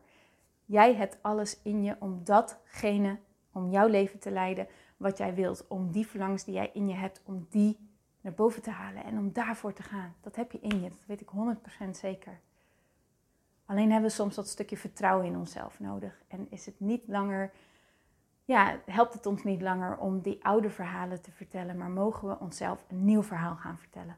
Jij 0.65 0.95
hebt 0.95 1.19
alles 1.21 1.63
in 1.63 1.83
je 1.83 1.97
om 1.99 2.25
datgene, 2.25 3.19
om 3.53 3.71
jouw 3.71 3.87
leven 3.87 4.19
te 4.19 4.31
leiden 4.31 4.67
wat 5.01 5.19
jij 5.19 5.35
wilt. 5.35 5.67
Om 5.69 5.91
die 5.91 6.07
verlangens 6.07 6.45
die 6.45 6.55
jij 6.55 6.71
in 6.73 6.89
je 6.89 6.95
hebt, 6.95 7.21
om 7.25 7.47
die 7.51 7.89
naar 8.21 8.35
boven 8.35 8.63
te 8.63 8.71
halen 8.71 9.05
en 9.05 9.19
om 9.19 9.33
daarvoor 9.33 9.73
te 9.73 9.83
gaan. 9.83 10.15
Dat 10.21 10.37
heb 10.37 10.53
je 10.53 10.61
in 10.61 10.81
je, 10.81 10.89
dat 10.89 11.07
weet 11.07 11.21
ik 11.21 11.31
100% 11.87 11.91
zeker. 11.91 12.41
Alleen 13.65 13.91
hebben 13.91 14.11
we 14.11 14.17
soms 14.17 14.35
dat 14.35 14.49
stukje 14.49 14.77
vertrouwen 14.77 15.27
in 15.27 15.37
onszelf 15.37 15.81
nodig. 15.81 16.23
En 16.29 16.47
is 16.51 16.67
het 16.67 16.81
niet 16.81 17.03
langer 17.07 17.53
ja, 18.51 18.81
helpt 18.87 19.15
het 19.15 19.27
ons 19.27 19.45
niet 19.45 19.63
langer 19.63 19.99
om 19.99 20.21
die 20.21 20.45
oude 20.45 20.71
verhalen 20.71 21.23
te 21.23 21.31
vertellen, 21.31 21.77
maar 21.77 21.91
mogen 21.91 22.29
we 22.29 22.39
onszelf 22.39 22.85
een 22.89 23.05
nieuw 23.05 23.23
verhaal 23.23 23.57
gaan 23.57 23.79
vertellen. 23.79 24.17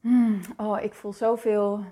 Hmm, 0.00 0.40
oh, 0.56 0.82
ik 0.82 0.94
voel 0.94 1.12
zoveel 1.12 1.84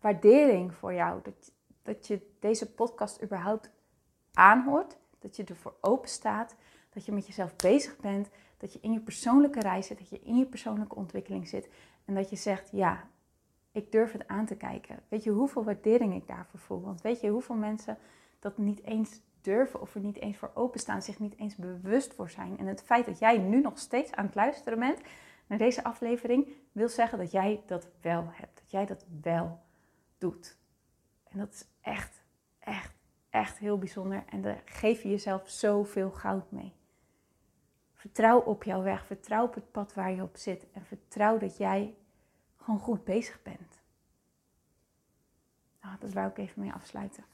waardering 0.00 0.74
voor 0.74 0.94
jou. 0.94 1.20
Dat, 1.22 1.52
dat 1.82 2.06
je 2.06 2.36
deze 2.40 2.72
podcast 2.72 3.22
überhaupt 3.22 3.70
aanhoort. 4.32 4.96
Dat 5.26 5.36
je 5.36 5.44
ervoor 5.44 5.76
open 5.80 6.08
staat. 6.08 6.56
Dat 6.90 7.04
je 7.04 7.12
met 7.12 7.26
jezelf 7.26 7.56
bezig 7.56 7.96
bent. 7.96 8.28
Dat 8.56 8.72
je 8.72 8.78
in 8.82 8.92
je 8.92 9.00
persoonlijke 9.00 9.60
reis 9.60 9.86
zit. 9.86 9.98
Dat 9.98 10.08
je 10.08 10.20
in 10.20 10.36
je 10.36 10.46
persoonlijke 10.46 10.94
ontwikkeling 10.94 11.48
zit. 11.48 11.68
En 12.04 12.14
dat 12.14 12.30
je 12.30 12.36
zegt, 12.36 12.70
ja, 12.72 13.08
ik 13.72 13.92
durf 13.92 14.12
het 14.12 14.28
aan 14.28 14.46
te 14.46 14.56
kijken. 14.56 15.02
Weet 15.08 15.24
je 15.24 15.30
hoeveel 15.30 15.64
waardering 15.64 16.14
ik 16.14 16.26
daarvoor 16.26 16.60
voel? 16.60 16.80
Want 16.80 17.00
weet 17.00 17.20
je 17.20 17.28
hoeveel 17.28 17.54
mensen 17.54 17.98
dat 18.38 18.58
niet 18.58 18.82
eens 18.82 19.20
durven 19.40 19.80
of 19.80 19.94
er 19.94 20.00
niet 20.00 20.20
eens 20.20 20.36
voor 20.36 20.50
openstaan, 20.54 21.02
zich 21.02 21.18
niet 21.18 21.38
eens 21.38 21.56
bewust 21.56 22.14
voor 22.14 22.30
zijn. 22.30 22.58
En 22.58 22.66
het 22.66 22.82
feit 22.82 23.06
dat 23.06 23.18
jij 23.18 23.38
nu 23.38 23.60
nog 23.60 23.78
steeds 23.78 24.12
aan 24.12 24.24
het 24.24 24.34
luisteren 24.34 24.78
bent 24.78 25.00
naar 25.46 25.58
deze 25.58 25.84
aflevering, 25.84 26.48
wil 26.72 26.88
zeggen 26.88 27.18
dat 27.18 27.30
jij 27.30 27.62
dat 27.66 27.88
wel 28.00 28.28
hebt. 28.32 28.58
Dat 28.60 28.70
jij 28.70 28.86
dat 28.86 29.04
wel 29.22 29.60
doet. 30.18 30.58
En 31.28 31.38
dat 31.38 31.52
is 31.52 31.64
echt, 31.80 32.22
echt, 32.58 32.95
echt 33.36 33.58
heel 33.58 33.78
bijzonder. 33.78 34.24
En 34.28 34.42
daar 34.42 34.62
geef 34.64 35.02
je 35.02 35.08
jezelf 35.08 35.48
zoveel 35.48 36.10
goud 36.10 36.50
mee. 36.50 36.72
Vertrouw 37.92 38.40
op 38.40 38.64
jouw 38.64 38.82
weg. 38.82 39.06
Vertrouw 39.06 39.44
op 39.44 39.54
het 39.54 39.70
pad 39.70 39.94
waar 39.94 40.12
je 40.12 40.22
op 40.22 40.36
zit. 40.36 40.66
En 40.72 40.84
vertrouw 40.84 41.38
dat 41.38 41.56
jij 41.56 41.94
gewoon 42.56 42.80
goed 42.80 43.04
bezig 43.04 43.42
bent. 43.42 43.80
Nou, 45.82 45.96
dat 45.98 46.12
wou 46.12 46.28
ik 46.28 46.38
even 46.38 46.60
mee 46.60 46.72
afsluiten. 46.72 47.24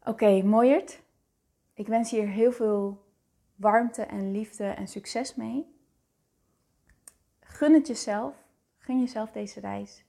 Oké, 0.00 0.10
okay, 0.10 0.42
Mooiert. 0.42 1.02
Ik 1.74 1.86
wens 1.86 2.10
je 2.10 2.16
hier 2.16 2.28
heel 2.28 2.52
veel 2.52 3.04
warmte 3.54 4.02
en 4.02 4.32
liefde 4.32 4.64
en 4.64 4.88
succes 4.88 5.34
mee. 5.34 5.78
Gun 7.40 7.74
het 7.74 7.86
jezelf. 7.86 8.34
Gun 8.78 9.00
jezelf 9.00 9.30
deze 9.30 9.60
reis. 9.60 10.03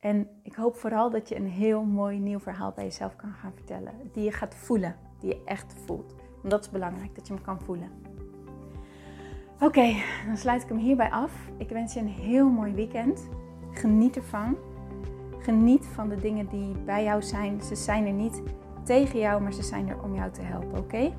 En 0.00 0.28
ik 0.42 0.54
hoop 0.54 0.76
vooral 0.76 1.10
dat 1.10 1.28
je 1.28 1.36
een 1.36 1.48
heel 1.48 1.84
mooi 1.84 2.18
nieuw 2.18 2.38
verhaal 2.38 2.72
bij 2.72 2.84
jezelf 2.84 3.16
kan 3.16 3.32
gaan 3.32 3.52
vertellen. 3.54 3.92
Die 4.12 4.24
je 4.24 4.32
gaat 4.32 4.54
voelen. 4.54 4.96
Die 5.18 5.28
je 5.28 5.42
echt 5.44 5.74
voelt. 5.84 6.14
Want 6.40 6.50
dat 6.50 6.60
is 6.60 6.70
belangrijk, 6.70 7.14
dat 7.14 7.26
je 7.26 7.32
hem 7.32 7.42
kan 7.42 7.60
voelen. 7.60 7.90
Oké, 9.60 9.94
dan 10.26 10.36
sluit 10.36 10.62
ik 10.62 10.68
hem 10.68 10.78
hierbij 10.78 11.10
af. 11.10 11.32
Ik 11.58 11.68
wens 11.68 11.94
je 11.94 12.00
een 12.00 12.08
heel 12.08 12.48
mooi 12.48 12.72
weekend. 12.72 13.28
Geniet 13.70 14.16
ervan. 14.16 14.56
Geniet 15.38 15.86
van 15.86 16.08
de 16.08 16.16
dingen 16.16 16.48
die 16.48 16.74
bij 16.84 17.04
jou 17.04 17.22
zijn. 17.22 17.62
Ze 17.62 17.74
zijn 17.74 18.06
er 18.06 18.12
niet 18.12 18.42
tegen 18.84 19.18
jou, 19.18 19.42
maar 19.42 19.52
ze 19.52 19.62
zijn 19.62 19.88
er 19.88 20.02
om 20.02 20.14
jou 20.14 20.30
te 20.30 20.42
helpen, 20.42 20.78
oké? 20.78 21.12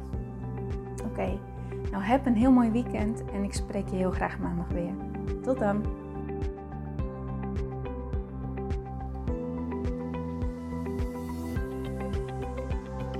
Oké, 1.06 1.40
nou 1.92 2.04
heb 2.04 2.26
een 2.26 2.36
heel 2.36 2.52
mooi 2.52 2.72
weekend 2.72 3.24
en 3.34 3.44
ik 3.44 3.54
spreek 3.54 3.88
je 3.88 3.96
heel 3.96 4.12
graag 4.12 4.40
maandag 4.40 4.68
weer. 4.68 4.94
Tot 5.42 5.60
dan! 5.60 6.07